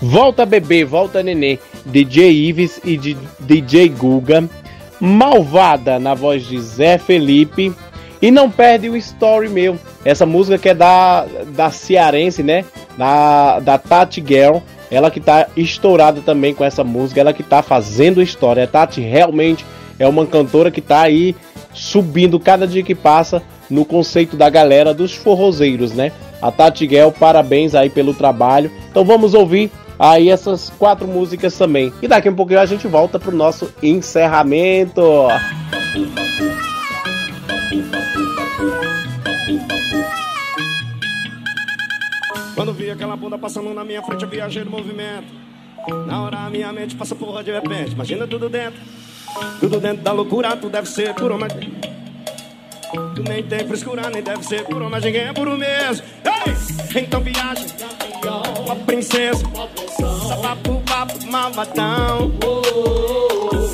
[0.00, 4.42] Volta Bebê, Volta Nenê, DJ Ives e de DJ Guga.
[5.00, 7.72] Malvada, na voz de Zé Felipe.
[8.20, 9.78] E não perde o Story Meu.
[10.04, 11.24] Essa música que é da,
[11.54, 12.64] da cearense, né?
[12.98, 14.56] Da, da Tati Girl.
[14.90, 17.20] Ela que tá estourada também com essa música.
[17.20, 18.64] Ela que tá fazendo história.
[18.64, 19.64] A Tati realmente
[20.00, 21.32] é uma cantora que tá aí
[21.72, 26.12] subindo cada dia que passa no conceito da galera dos forrozeiros, né?
[26.40, 28.70] A Tati Girl, parabéns aí pelo trabalho.
[28.90, 31.92] Então vamos ouvir aí essas quatro músicas também.
[32.02, 35.02] E daqui a um pouquinho a gente volta pro nosso encerramento.
[42.54, 45.32] Quando vi aquela bunda passando na minha frente, eu viajei no movimento.
[46.06, 47.92] Na hora a minha mente passa porra de repente.
[47.92, 48.80] Imagina tudo dentro.
[49.60, 51.52] Tudo dentro da loucura, tu deve ser puro, mas.
[53.14, 56.04] Tu nem tem frescura, nem deve ser puro, mas ninguém é puro mesmo.
[56.24, 57.02] Ei!
[57.02, 57.64] Então viaja,
[58.64, 59.42] uma princesa.
[60.28, 62.32] Sapapo, papo, malvadão.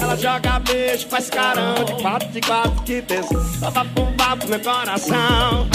[0.00, 3.40] Ela joga beijo, faz carão de quatro, de quatro, que pensa.
[3.58, 5.66] Sapapo, papo, meu coração.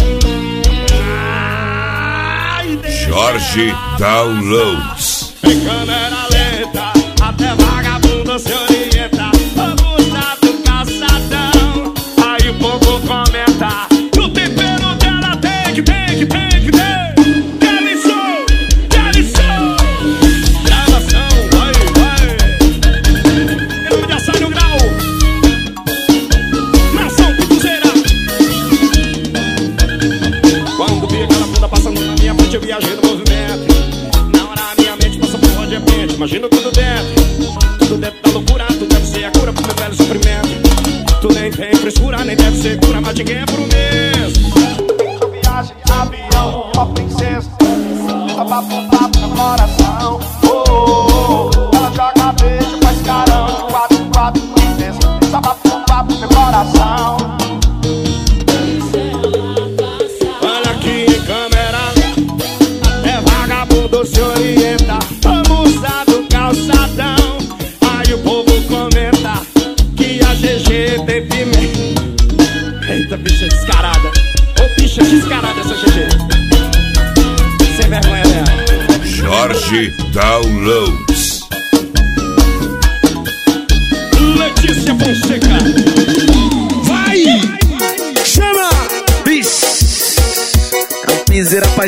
[2.55, 2.80] Ai.
[3.05, 5.34] Jorge Downloads.
[5.43, 9.12] Em câmera lenta, até vagabundo se orienta.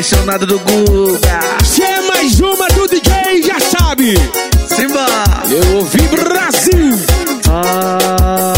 [0.06, 1.40] Apaixonado do Guga.
[1.64, 4.14] Se é mais uma do DJ, já sabe.
[4.68, 5.04] Simba!
[5.50, 6.96] Eu ouvi Brasil.
[7.48, 8.52] Ah,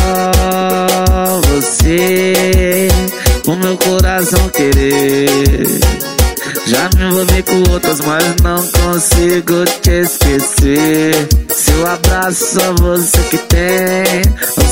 [1.46, 2.88] você,
[3.46, 5.66] o meu coração querer.
[6.66, 11.28] Já me envolvi com outras, mas não consigo te esquecer.
[11.48, 12.97] Seu abraço você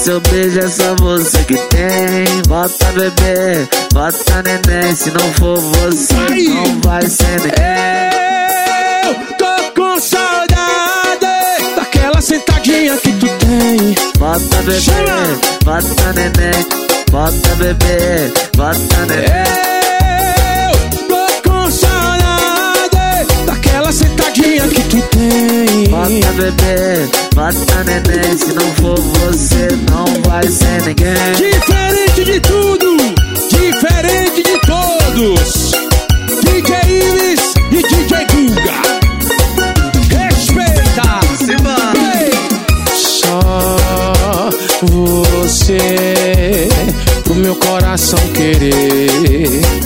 [0.06, 2.42] seu beijo é só você que tem.
[2.46, 4.94] Bota bebê, bota neném.
[4.94, 8.06] Se não for você, não vai ser ninguém.
[9.04, 11.26] Eu tô com saudade
[11.74, 13.96] daquela sentadinha que tu tem.
[14.16, 16.66] Bota bebê, bota neném.
[17.10, 19.95] Bota bebê, bota neném.
[26.06, 28.38] Bota bebê, bota neném.
[28.38, 31.32] Se não for você, não vai ser ninguém.
[31.34, 32.96] Diferente de tudo,
[33.50, 35.72] diferente de todos.
[36.44, 38.82] DJ Iris e DJ Guga.
[40.16, 41.20] Respeita.
[42.20, 42.30] Ei.
[42.94, 44.48] Só
[44.82, 46.68] você
[47.24, 49.85] pro meu coração querer.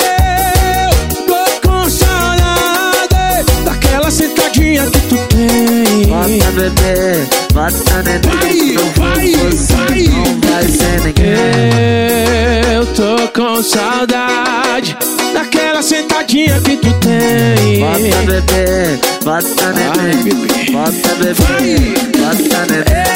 [4.51, 6.07] Sentadinha que tu tem.
[6.07, 8.73] Bota bebê, bota neném.
[8.73, 12.73] Não for você, não vai ser ninguém.
[12.73, 14.97] Eu tô com saudade
[15.33, 17.79] daquela sentadinha que tu tem.
[17.79, 20.23] Bota bebê, bota neném.
[20.71, 23.11] Bota bebê, bota neném.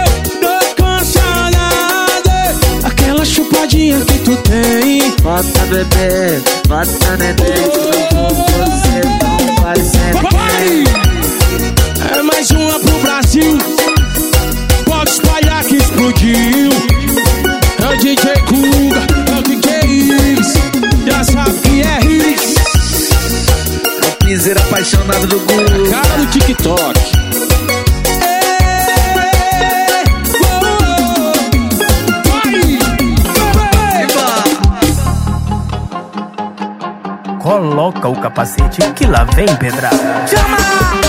[0.00, 5.14] Eu tô com saudade daquela chupadinha que tu tem.
[5.22, 7.34] Bota bebê, bota neném.
[8.12, 10.84] Não você, não vai.
[12.18, 13.58] É mais uma pro Brasil.
[14.84, 16.70] Pode espalhar que explodiu.
[17.82, 20.52] É o DJ Kuga, é o DJ Iris.
[21.06, 21.98] Já sabe que é.
[24.02, 25.90] É o piseiro apaixonado do Guga.
[25.90, 27.43] Cara do TikTok.
[37.44, 40.24] Coloca o capacete que lá vem pedrada.
[40.32, 41.03] Bora,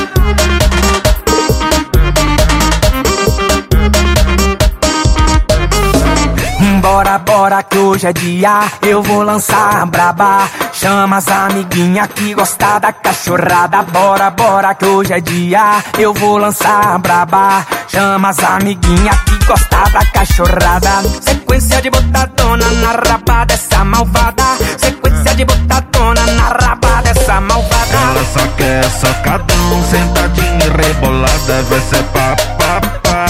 [7.45, 10.49] bora que hoje é dia, eu vou lançar braba.
[10.73, 13.83] Chama as amiguinha que gosta da cachorrada.
[13.83, 17.63] Bora, bora que hoje é dia, eu vou lançar braba.
[17.87, 21.03] Chama as amiguinha que gosta da cachorrada.
[21.21, 24.43] Sequência de botadona na raba dessa malvada.
[24.79, 27.97] Sequência de botadona na raba dessa malvada.
[28.09, 31.63] Ela só quer socadão, sentadinha rebolada.
[31.69, 33.25] Vai ser pá, pá, pá.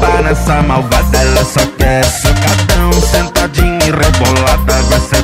[0.00, 3.43] Pá nessa malvada, ela só quer socadão, sentadinha
[3.86, 4.82] e rebolada.
[4.88, 5.22] Vai ser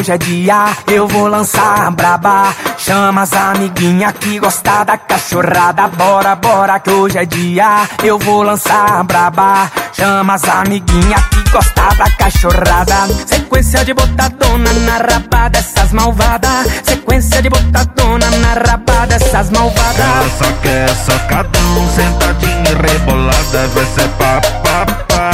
[0.00, 2.54] hoje é dia, eu vou lançar braba.
[2.78, 5.88] Chama as amiguinha que gosta da cachorrada.
[5.88, 9.70] Bora, bora que hoje é dia, eu vou lançar braba.
[9.92, 13.08] Chama as amiguinha que gosta da cachorrada.
[13.26, 16.66] Sequência de botadona na raba dessas malvadas.
[16.82, 19.98] Sequência de botadona na raba dessas malvadas.
[19.98, 23.68] Ela só quer socadão, sentadinha rebolada.
[23.74, 25.30] Vai ser pá, pá, pá.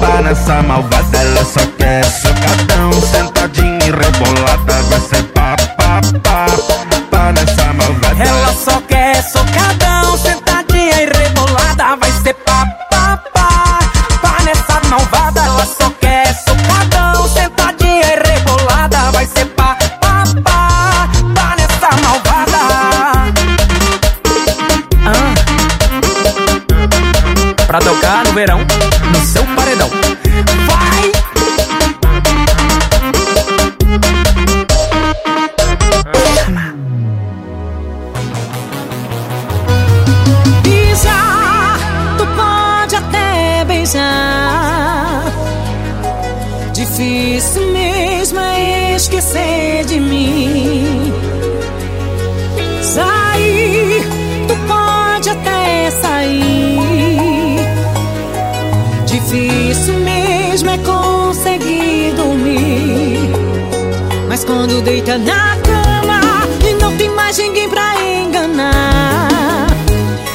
[0.00, 3.33] Pá nessa malvada, ela só quer socadão, sentadinha
[3.86, 4.82] e rebolada.
[4.88, 6.46] Vai ser pá, pá, pá.
[7.10, 8.24] Pá nessa malvada.
[8.24, 11.96] Ela só quer socadão, sentadinha e rebolada.
[11.96, 13.78] Vai ser pá, pá, pá.
[14.22, 15.40] Pá nessa malvada.
[15.40, 19.10] Ela só quer socadão, sentadinha e rebolada.
[19.12, 21.08] Vai ser pá, pá, pá.
[21.34, 22.58] Pá nessa malvada.
[25.06, 25.34] Ah.
[27.66, 28.60] Pra tocar no verão,
[60.74, 63.30] mesmo é conseguir dormir.
[64.28, 66.20] Mas quando deita na cama
[66.68, 69.68] e não tem mais ninguém pra enganar.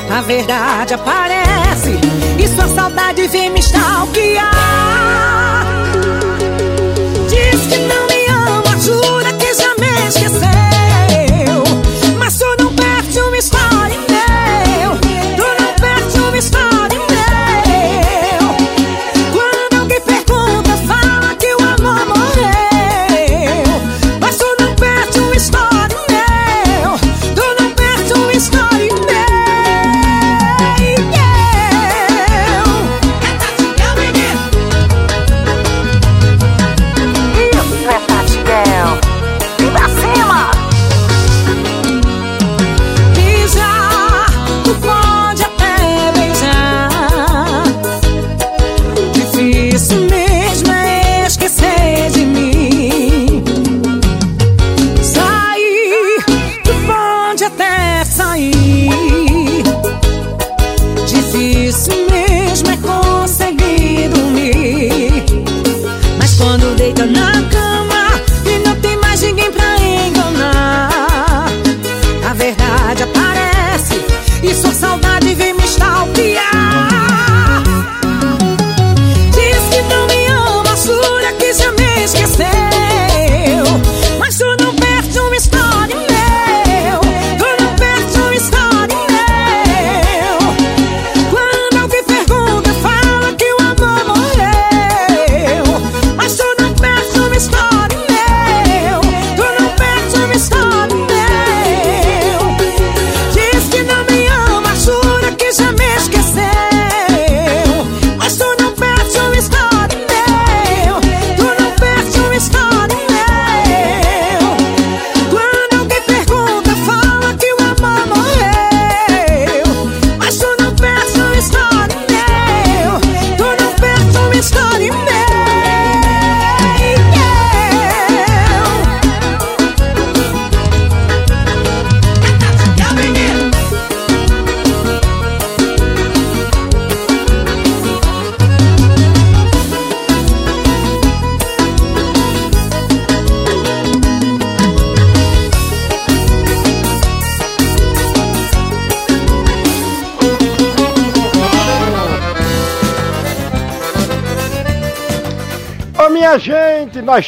[0.09, 1.99] A verdade aparece
[2.37, 5.58] e sua saudade vem me stalkear.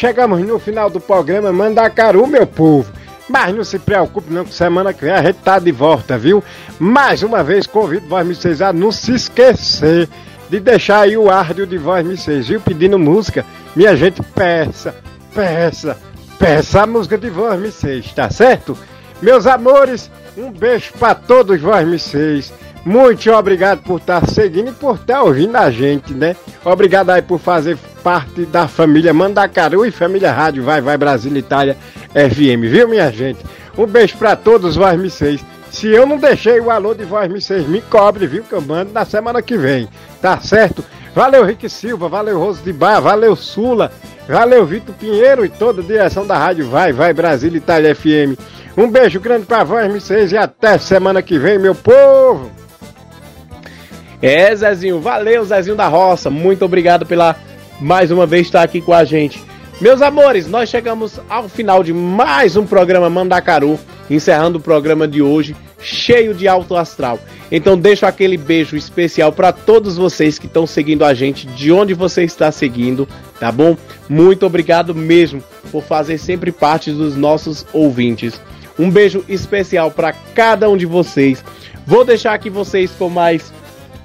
[0.02, 2.92] Chegamos no final do programa Mandacaru, meu povo.
[3.30, 6.44] Mas não se preocupe não, que semana que vem a gente tá de volta, viu?
[6.80, 10.10] Mais uma vez convido Me a não se esquecer
[10.50, 12.60] de deixar aí o áudio de Voz Me viu?
[12.60, 13.46] Pedindo música.
[13.76, 14.96] Minha gente, peça,
[15.36, 15.96] peça,
[16.40, 18.76] peça a música de Voz Me tá certo?
[19.22, 22.00] Meus amores, um beijo para todos Voz Me
[22.84, 26.36] muito obrigado por estar seguindo e por estar ouvindo a gente, né?
[26.66, 31.78] Obrigado aí por fazer parte da família Mandacaru e família Rádio Vai Vai Brasil Itália
[32.14, 33.40] FM, viu minha gente?
[33.78, 37.40] Um beijo para todos, Voz Me Se eu não deixei o alô de Voz Me
[37.68, 38.44] me cobre, viu?
[38.44, 39.88] Que eu mando na semana que vem,
[40.22, 40.84] tá certo?
[41.14, 43.92] Valeu Rick Silva, valeu Roso de Bar, valeu Sula,
[44.28, 48.40] valeu Vitor Pinheiro e toda a direção da Rádio Vai Vai Brasil Itália FM.
[48.78, 50.00] Um beijo grande pra Voz Me
[50.32, 52.50] e até semana que vem, meu povo!
[54.22, 56.30] É, Zezinho, valeu, Zezinho da Roça.
[56.30, 57.36] Muito obrigado pela
[57.82, 59.44] mais uma vez estar aqui com a gente.
[59.82, 63.80] Meus amores, nós chegamos ao final de mais um programa Mandacaru,
[64.10, 67.20] encerrando o programa de hoje cheio de alto astral.
[67.52, 71.96] Então deixo aquele beijo especial para todos vocês que estão seguindo a gente, de onde
[71.96, 73.08] você está seguindo,
[73.40, 73.76] tá bom?
[74.08, 78.40] Muito obrigado mesmo por fazer sempre parte dos nossos ouvintes.
[78.78, 81.44] Um beijo especial para cada um de vocês.
[81.88, 83.52] Vou deixar aqui vocês com mais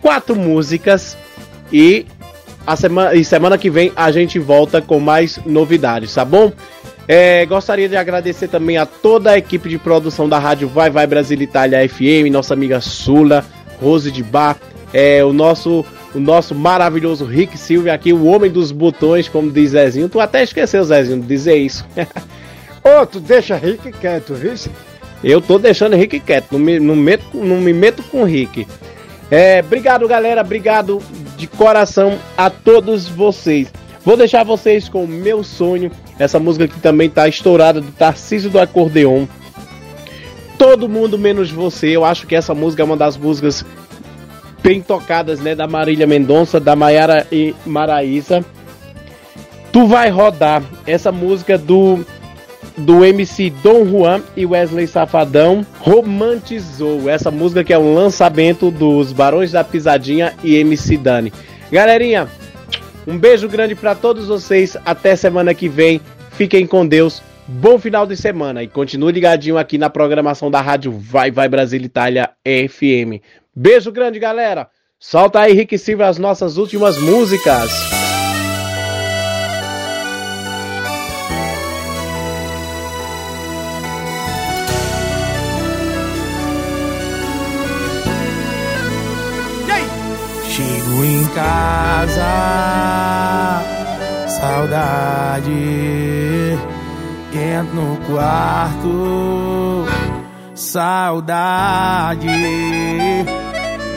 [0.01, 1.17] quatro músicas
[1.71, 2.07] e
[2.67, 6.53] a semana, e semana que vem a gente volta com mais novidades, tá bom?
[7.09, 11.07] É, gostaria de agradecer também a toda a equipe de produção da Rádio Vai Vai
[11.07, 13.45] Brasil Itália FM, nossa amiga Sula,
[13.81, 14.57] Rose de Bar,
[14.93, 15.85] é, o nosso
[16.15, 20.09] o nosso maravilhoso Rick Silva aqui, o homem dos botões, como diz Zezinho.
[20.09, 21.85] Tu até esqueceu, Zezinho, de dizer isso.
[22.83, 24.55] Ô, tu deixa Rick quieto, viu?
[25.23, 28.67] Eu tô deixando Rick quieto, não me, não meto, não me meto com Rick.
[29.31, 30.41] É, obrigado, galera.
[30.41, 31.03] Obrigado
[31.37, 33.73] de coração a todos vocês.
[34.05, 35.91] Vou deixar vocês com meu sonho.
[36.19, 39.27] Essa música que também tá estourada do Tarcísio do Acordeon.
[40.57, 41.89] Todo mundo menos você.
[41.89, 43.65] Eu acho que essa música é uma das músicas
[44.63, 45.55] bem tocadas, né?
[45.55, 48.45] Da Marília Mendonça, da Maiara e Maraísa.
[49.73, 52.05] Tu vai rodar essa música do
[52.77, 59.13] do MC Dom Juan e Wesley Safadão romantizou essa música que é um lançamento dos
[59.13, 61.33] Barões da Pisadinha e MC Dani.
[61.71, 62.29] Galerinha,
[63.07, 64.77] um beijo grande para todos vocês.
[64.85, 66.01] Até semana que vem.
[66.33, 67.23] Fiquem com Deus.
[67.49, 71.81] Bom final de semana e continue ligadinho aqui na programação da rádio Vai Vai Brasil
[71.81, 73.23] Itália FM.
[73.55, 74.69] Beijo grande, galera.
[74.99, 77.96] Solta aí, Rick Silva, as nossas últimas músicas.
[91.05, 92.23] Em casa,
[94.29, 95.47] saudade.
[97.33, 99.85] Entro no quarto,
[100.55, 102.27] saudade.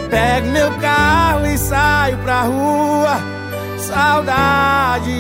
[0.10, 3.18] Pego meu carro e saio pra rua,
[3.78, 5.12] saudade.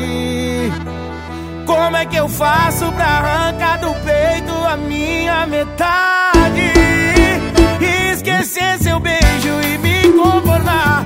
[1.66, 6.74] Como é que eu faço pra arrancar do peito a minha metade?
[8.12, 11.06] Esquecer seu beijo e me conformar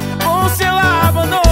[0.53, 1.43] com seu abandono.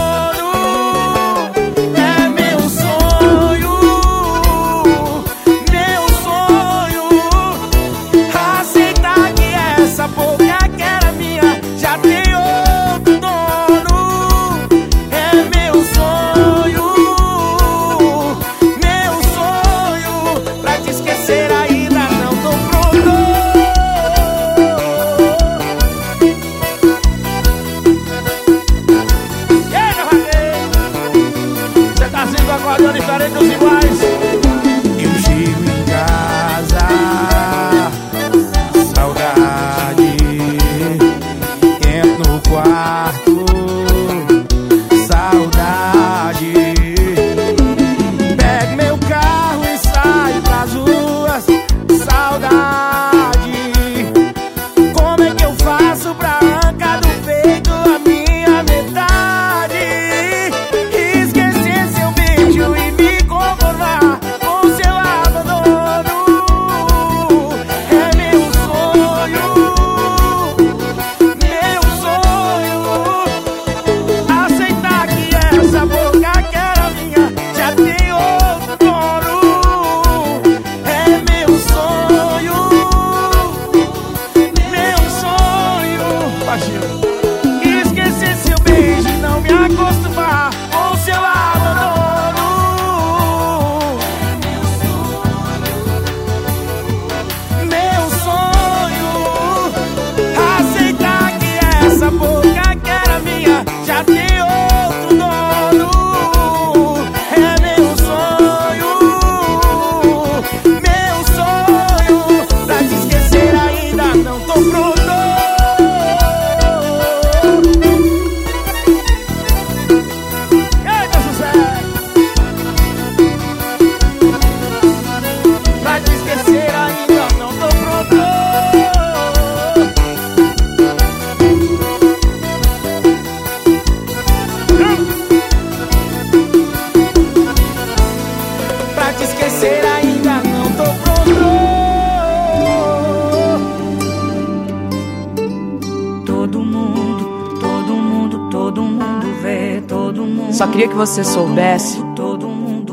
[151.01, 151.99] Você soubesse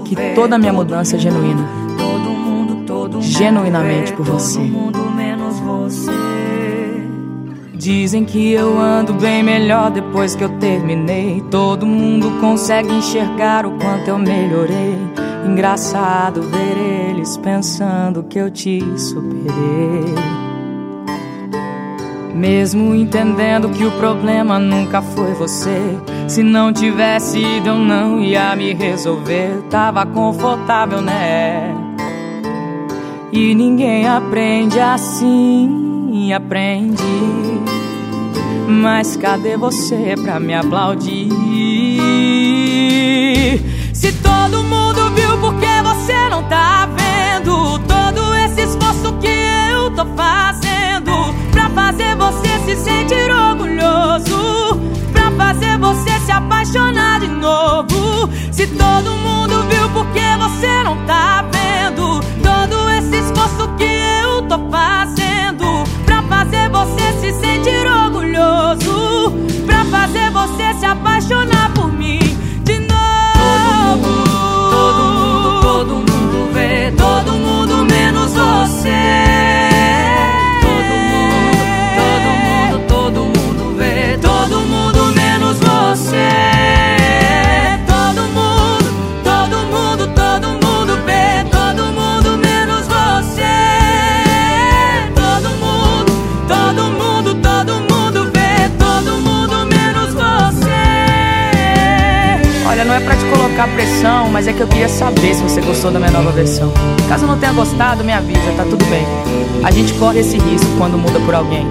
[0.07, 1.63] que toda a minha mudança é genuína.
[3.21, 4.61] Genuinamente por você.
[7.75, 11.45] Dizem que eu ando bem melhor depois que eu terminei.
[11.51, 14.97] Todo mundo consegue enxergar o quanto eu melhorei.
[15.47, 20.15] Engraçado ver eles pensando que eu te superei.
[22.35, 25.99] Mesmo entendendo que o problema nunca foi você.
[26.29, 29.63] Se não tivesse ido, eu não ia me resolver.
[29.71, 31.75] Tava confortável, né?
[33.33, 37.03] E ninguém aprende assim, aprende.
[38.69, 41.31] Mas cadê você pra me aplaudir?
[43.95, 47.79] Se todo mundo viu, por que você não tá vendo?
[47.81, 49.29] Todo esse esforço que
[49.73, 54.38] eu tô fazendo pra fazer você se sentir orgulhoso,
[55.89, 58.29] você se apaixonar de novo.
[58.53, 62.21] Se todo mundo viu, por que você não tá vendo?
[62.43, 63.85] Todo esse esforço que
[64.23, 69.33] eu tô fazendo pra fazer você se sentir orgulhoso,
[69.65, 71.73] pra fazer você se apaixonar
[103.59, 106.73] colocar pressão, mas é que eu queria saber se você gostou da minha nova versão.
[107.09, 109.05] Caso não tenha gostado, me avisa, tá tudo bem.
[109.65, 111.67] A gente corre esse risco quando muda por alguém.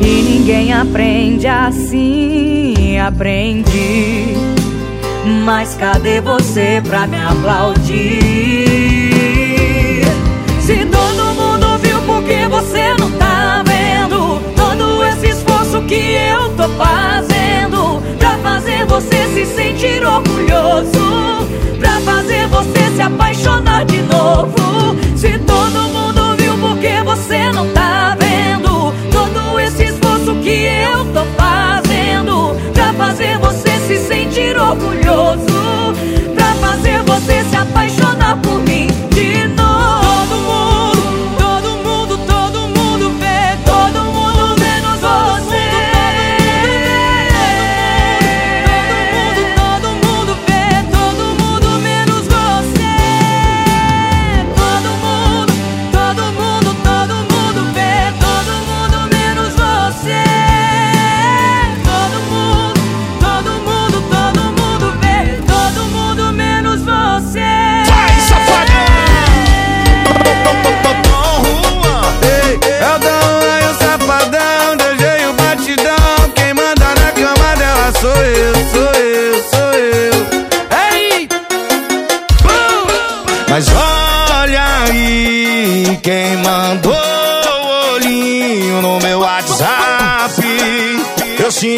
[0.00, 4.34] E ninguém aprende assim, aprende.
[5.44, 7.94] Mas cadê você pra me aplaudir?
[10.60, 14.40] Se todo mundo viu, por que você não tá vendo?
[14.56, 17.15] Todo esse esforço que eu tô fazendo
[18.86, 21.46] fazer você se sentir orgulhoso,
[21.78, 24.96] pra fazer você se apaixonar de novo.
[25.16, 28.92] Se todo mundo viu, por que você não tá vendo?
[29.10, 35.94] Todo esse esforço que eu tô fazendo pra fazer você se sentir orgulhoso,
[36.34, 38.15] pra fazer você se apaixonar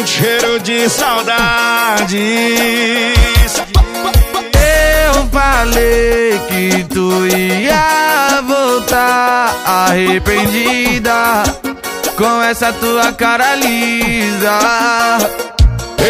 [0.09, 2.17] cheiro de saudades.
[5.05, 11.43] Eu falei que tu ia voltar arrependida
[12.17, 14.59] com essa tua cara lisa.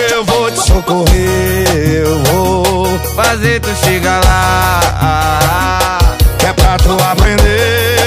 [0.09, 5.99] Eu vou te socorrer, eu vou fazer tu chegar lá.
[6.47, 7.98] É pra tu aprender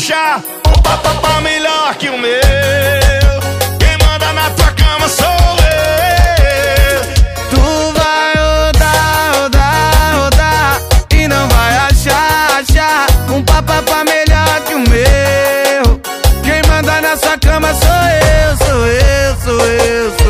[0.00, 2.40] achar, um papapá melhor que o meu.
[3.78, 7.02] Quem manda na tua cama sou eu.
[7.50, 7.60] Tu
[7.98, 10.80] vai rodar, rodar, rodar
[11.12, 16.00] e não vai achar, achar um papapá melhor que o meu.
[16.42, 20.29] Quem manda nessa cama sou eu, sou eu, sou eu, sou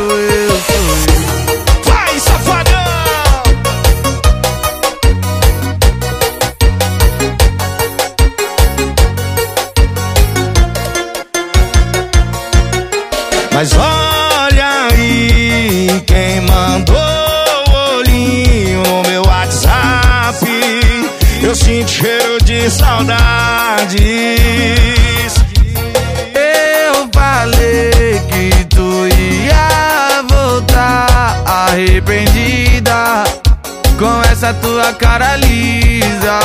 [34.51, 36.39] essa tua cara lisa.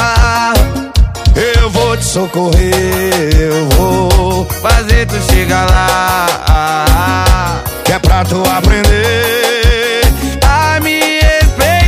[1.34, 7.62] Eu vou te socorrer, eu vou fazer tu chegar lá.
[7.84, 10.02] Que é pra tu aprender
[10.46, 11.86] a me respeitar.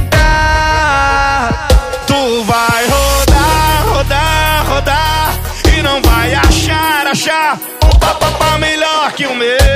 [2.06, 5.38] Tu vai rodar, rodar, rodar
[5.72, 9.67] e não vai achar, achar um papapá melhor que o meu.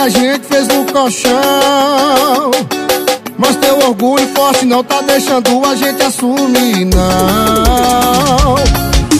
[0.00, 2.50] A gente fez no colchão.
[3.36, 8.56] Mas teu orgulho forte não tá deixando a gente assumir, não.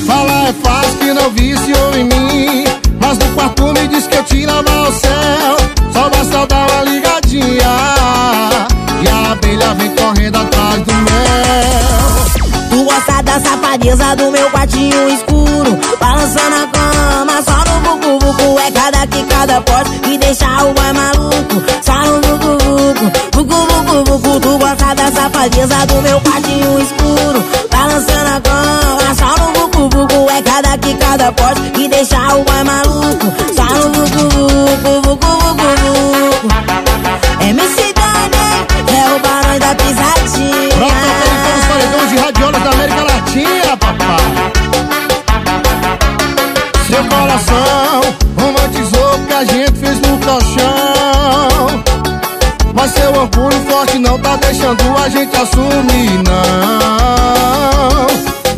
[0.07, 2.65] Falar é fácil que não viciou em mim.
[2.99, 5.57] Mas no quarto me diz que eu te lavo ao céu.
[5.93, 7.71] Só basta dar uma ligadinha.
[9.03, 12.71] E a abelha vem correndo atrás do mel.
[12.71, 17.60] Tu gosta da safadeza do meu quartinho escuro Balançando a cama, só
[18.31, 21.63] É cada que cada pote que deixa o boy maluco.
[21.83, 22.57] Só no bucu
[23.33, 27.45] bucu, bucu bucu bucu Tu gosta da safadeza do meu quartinho escuro.
[27.71, 32.45] Balançando a cama, só no bucu bucu É cada que cada pote que deixa o
[32.45, 33.27] boy maluco.
[33.57, 34.21] Só no bucu,
[34.83, 35.91] bucu bucu bucu
[37.41, 38.45] MC Dani,
[38.87, 40.69] é o barão da pisadinha.
[40.77, 44.51] Pronto, aquele os paredões de radiolas da América Latina, papai.
[46.87, 47.50] Seu coração
[54.11, 58.09] não tá deixando a gente assumir, não.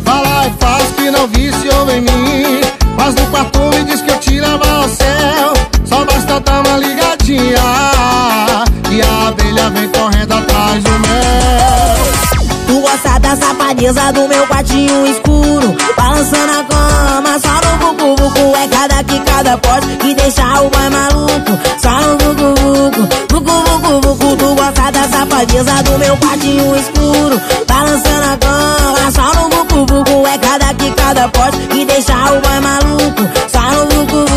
[0.03, 2.61] Falar é fácil que não viciou em mim.
[2.97, 5.53] Mas no quarto me diz que eu levo ao céu.
[5.85, 7.61] Só basta dar uma ligadinha.
[8.89, 11.97] E a abelha vem correndo atrás do mel.
[12.65, 17.62] Tu gosta da safadeza do meu quartinho escuro Balançando a cama, só
[17.93, 21.51] bucu É cada que cada pote que deixa o boy maluco
[21.81, 27.41] Só no bucu bucu Tu gosta da safadeza do meu quartinho escuro.
[27.67, 32.59] Balançando a cama, só no bucu É cada que cada pote que deixa o boy
[32.61, 33.21] maluco
[33.51, 34.33] Só no bucu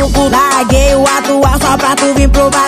[0.00, 2.65] bucu Larguei o atual só pra tu vir provar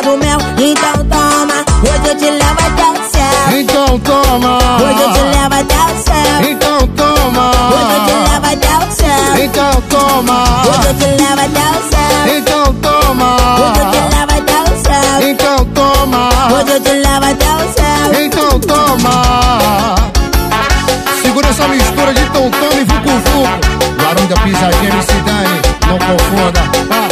[10.89, 10.89] toma.
[10.89, 12.39] Hoje eu te levo até o céu.
[12.39, 13.39] Então toma.
[13.59, 15.28] Eu te levo até o céu.
[15.28, 16.28] Então toma.
[16.70, 18.24] Eu te levo até o céu.
[18.24, 19.94] Então toma.
[21.23, 23.78] Segura essa mistura de tonton e vucu vucu.
[24.28, 25.60] Da pisadinha, MC Dani.
[25.86, 26.60] Não confunda.
[26.90, 27.08] Ah.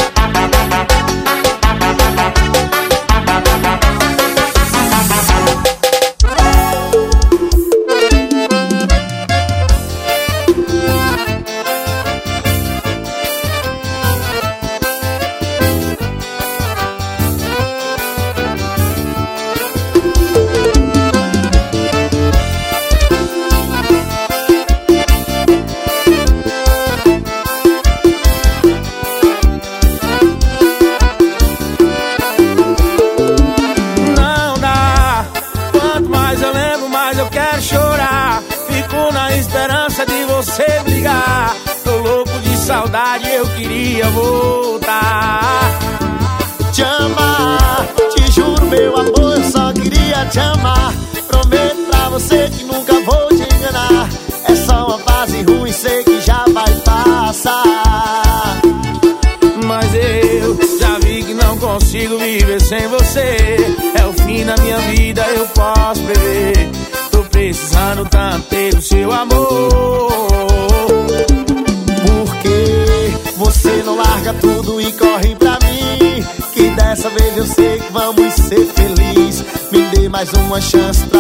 [80.46, 81.15] Uma chance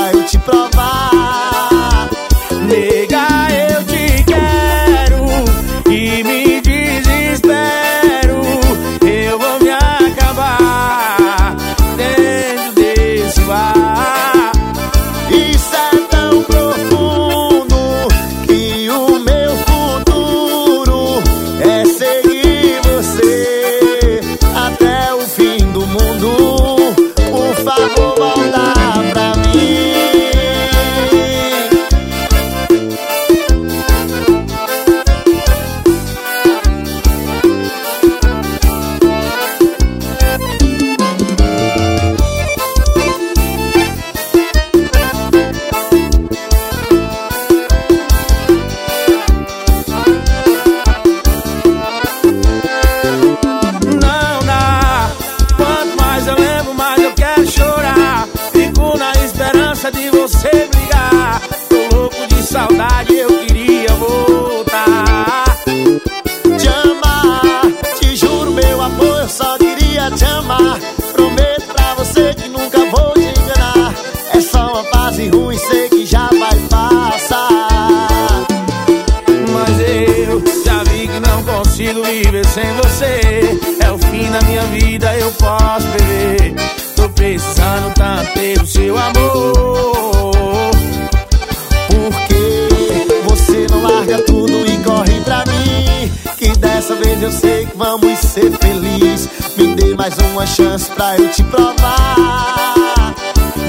[97.76, 99.28] vamos ser felizes.
[99.56, 103.14] Me dê mais uma chance pra eu te provar.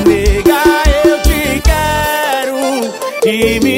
[0.06, 0.64] Nega,
[1.06, 2.94] eu te quero
[3.26, 3.77] e me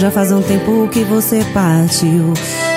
[0.00, 2.32] Já faz um tempo que você partiu.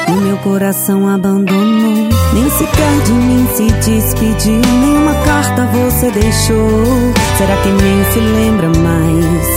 [0.10, 2.10] E meu coração abandonou.
[2.34, 4.60] Nem sequer de mim se despediu.
[4.82, 7.14] Nenhuma carta você deixou.
[7.38, 9.48] Será que nem se lembra mais?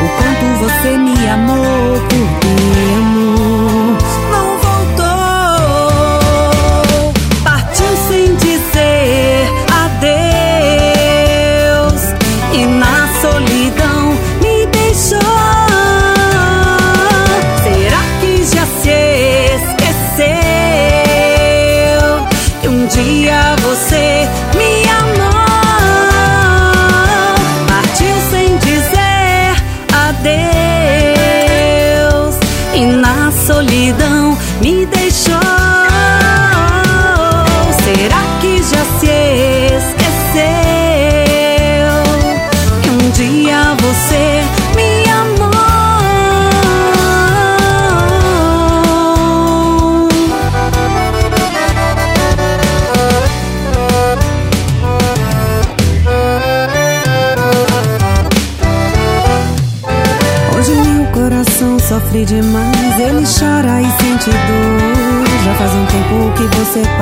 [0.00, 3.21] O quanto você me amou, porque amou.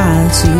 [0.00, 0.50] partiu.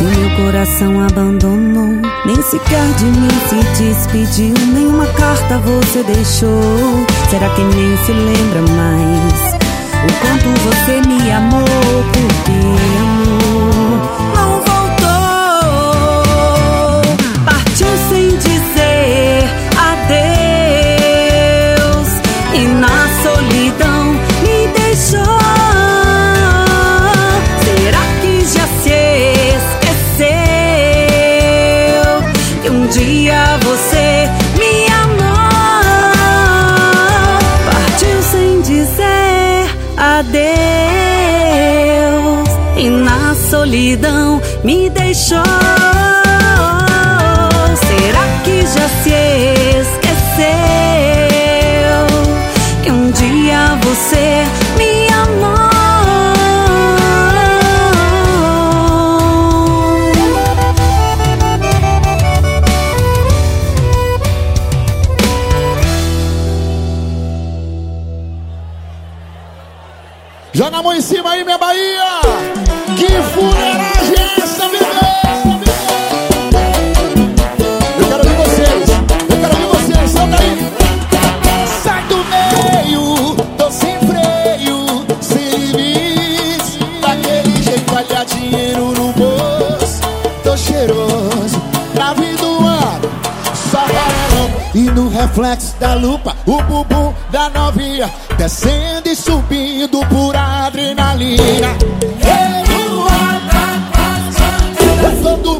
[0.00, 1.94] E meu coração abandonou,
[2.26, 4.54] nem sequer de mim se despediu.
[4.72, 7.06] Nenhuma carta você deixou.
[7.30, 9.54] Será que nem se lembra mais
[10.04, 11.83] o quanto você me amou?
[44.64, 45.63] me deixou.
[95.34, 98.08] flex da lupa, o bumbum da novinha,
[98.38, 101.76] descendo e subindo por adrenalina.
[102.22, 102.84] Eu, eu,
[105.44, 105.53] eu,